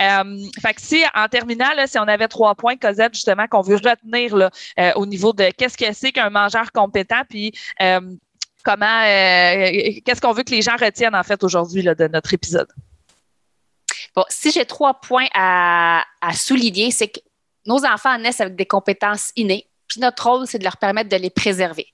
Euh, 0.00 0.38
fait 0.60 0.74
que 0.74 0.82
si, 0.82 1.02
en 1.14 1.28
terminant, 1.28 1.70
si 1.86 1.98
on 1.98 2.02
avait 2.02 2.28
trois 2.28 2.54
points, 2.54 2.76
Cosette, 2.76 3.14
justement, 3.14 3.46
qu'on 3.46 3.62
veut 3.62 3.76
retenir 3.76 4.36
là, 4.36 4.50
au 4.96 5.06
niveau 5.06 5.32
de 5.32 5.48
qu'est-ce 5.56 5.78
que 5.78 5.94
c'est 5.94 6.12
qu'un 6.12 6.28
mangeur 6.28 6.72
compétent, 6.72 7.22
puis 7.26 7.52
comment, 8.62 9.02
euh, 9.02 10.00
qu'est-ce 10.04 10.20
qu'on 10.20 10.32
veut 10.32 10.42
que 10.42 10.50
les 10.50 10.62
gens 10.62 10.76
retiennent 10.76 11.14
en 11.14 11.22
fait 11.22 11.42
aujourd'hui 11.42 11.82
de 11.82 12.08
notre 12.08 12.34
épisode? 12.34 12.68
Bon, 14.14 14.24
si 14.28 14.50
j'ai 14.50 14.66
trois 14.66 15.00
points 15.00 15.28
à, 15.34 16.04
à 16.20 16.32
souligner, 16.34 16.90
c'est 16.90 17.08
que 17.08 17.20
nos 17.66 17.84
enfants 17.84 18.18
naissent 18.18 18.40
avec 18.40 18.56
des 18.56 18.66
compétences 18.66 19.32
innées 19.36 19.66
puis 19.92 20.00
notre 20.00 20.26
rôle, 20.26 20.46
c'est 20.46 20.58
de 20.58 20.64
leur 20.64 20.78
permettre 20.78 21.10
de 21.10 21.16
les 21.16 21.28
préserver. 21.28 21.86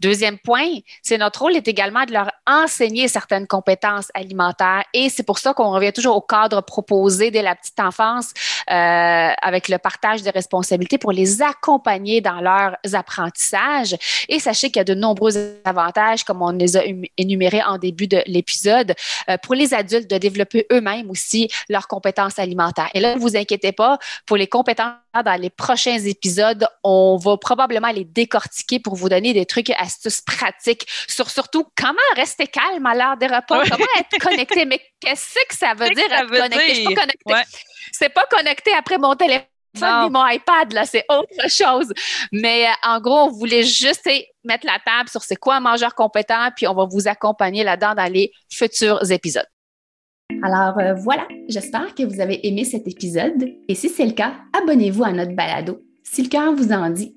Deuxième 0.00 0.38
point, 0.38 0.78
c'est 1.02 1.18
notre 1.18 1.42
rôle 1.42 1.54
est 1.54 1.68
également 1.68 2.04
de 2.04 2.12
leur 2.12 2.30
enseigner 2.46 3.06
certaines 3.06 3.46
compétences 3.46 4.08
alimentaires 4.12 4.84
et 4.92 5.08
c'est 5.08 5.22
pour 5.22 5.38
ça 5.38 5.54
qu'on 5.54 5.70
revient 5.70 5.92
toujours 5.92 6.16
au 6.16 6.20
cadre 6.20 6.60
proposé 6.62 7.30
dès 7.30 7.42
la 7.42 7.54
petite 7.54 7.78
enfance 7.78 8.32
euh, 8.70 9.30
avec 9.40 9.68
le 9.68 9.78
partage 9.78 10.22
des 10.22 10.30
responsabilités 10.30 10.98
pour 10.98 11.12
les 11.12 11.42
accompagner 11.42 12.20
dans 12.20 12.40
leurs 12.40 12.76
apprentissages. 12.92 13.96
Et 14.28 14.40
sachez 14.40 14.68
qu'il 14.68 14.78
y 14.78 14.80
a 14.80 14.84
de 14.84 14.94
nombreux 14.94 15.60
avantages, 15.64 16.24
comme 16.24 16.42
on 16.42 16.50
les 16.50 16.76
a 16.76 16.82
énumérés 17.16 17.62
en 17.62 17.78
début 17.78 18.08
de 18.08 18.22
l'épisode, 18.26 18.94
euh, 19.30 19.36
pour 19.38 19.54
les 19.54 19.74
adultes 19.74 20.10
de 20.10 20.18
développer 20.18 20.66
eux-mêmes 20.72 21.08
aussi 21.08 21.48
leurs 21.68 21.86
compétences 21.86 22.38
alimentaires. 22.38 22.90
Et 22.94 23.00
là, 23.00 23.14
ne 23.14 23.20
vous 23.20 23.36
inquiétez 23.36 23.72
pas, 23.72 23.98
pour 24.26 24.36
les 24.36 24.48
compétences 24.48 24.94
dans 25.22 25.40
les 25.40 25.50
prochains 25.50 25.98
épisodes, 25.98 26.66
on 26.82 27.16
va 27.16 27.36
probablement 27.44 27.90
les 27.90 28.04
décortiquer 28.04 28.80
pour 28.80 28.94
vous 28.96 29.10
donner 29.10 29.34
des 29.34 29.44
trucs 29.44 29.68
et 29.68 29.76
astuces 29.76 30.22
pratiques 30.22 30.86
sur 31.06 31.28
surtout 31.28 31.64
comment 31.76 32.10
rester 32.16 32.46
calme 32.46 32.86
à 32.86 32.94
l'heure 32.94 33.16
des 33.18 33.26
repas, 33.26 33.62
comment 33.68 33.94
être 34.00 34.18
connecté. 34.18 34.64
Mais 34.64 34.80
qu'est-ce 34.98 35.34
que 35.48 35.54
ça 35.54 35.74
veut 35.74 35.90
dire 35.90 36.10
être 36.10 36.30
connecté? 36.30 36.68
Je 36.68 36.74
suis 36.74 36.84
pas 36.84 37.02
connecté. 37.02 37.34
C'est 37.92 38.08
pas 38.08 38.26
connecté 38.30 38.72
après 38.72 38.96
mon 38.98 39.14
téléphone 39.14 39.46
ni 40.04 40.10
mon 40.10 40.26
iPad, 40.26 40.72
là, 40.72 40.84
c'est 40.84 41.04
autre 41.08 41.50
chose. 41.50 41.92
Mais 42.32 42.66
euh, 42.66 42.90
en 42.90 43.00
gros, 43.00 43.24
on 43.24 43.30
voulait 43.30 43.64
juste 43.64 44.08
mettre 44.44 44.66
la 44.66 44.78
table 44.84 45.08
sur 45.08 45.22
c'est 45.22 45.36
quoi 45.36 45.56
un 45.56 45.60
mangeur 45.60 45.94
compétent, 45.94 46.48
puis 46.56 46.66
on 46.68 46.74
va 46.74 46.86
vous 46.90 47.08
accompagner 47.08 47.64
là-dedans 47.64 47.94
dans 47.94 48.12
les 48.12 48.32
futurs 48.48 49.10
épisodes. 49.10 49.46
Alors 50.42 50.78
euh, 50.78 50.94
voilà, 50.94 51.26
j'espère 51.48 51.94
que 51.94 52.02
vous 52.02 52.20
avez 52.20 52.46
aimé 52.46 52.64
cet 52.64 52.88
épisode 52.88 53.44
et 53.68 53.74
si 53.74 53.88
c'est 53.88 54.06
le 54.06 54.12
cas, 54.12 54.34
abonnez-vous 54.52 55.04
à 55.04 55.12
notre 55.12 55.32
balado. 55.32 55.82
Si 56.02 56.22
le 56.22 56.28
cœur 56.28 56.52
vous 56.54 56.72
en 56.72 56.90
dit, 56.90 57.16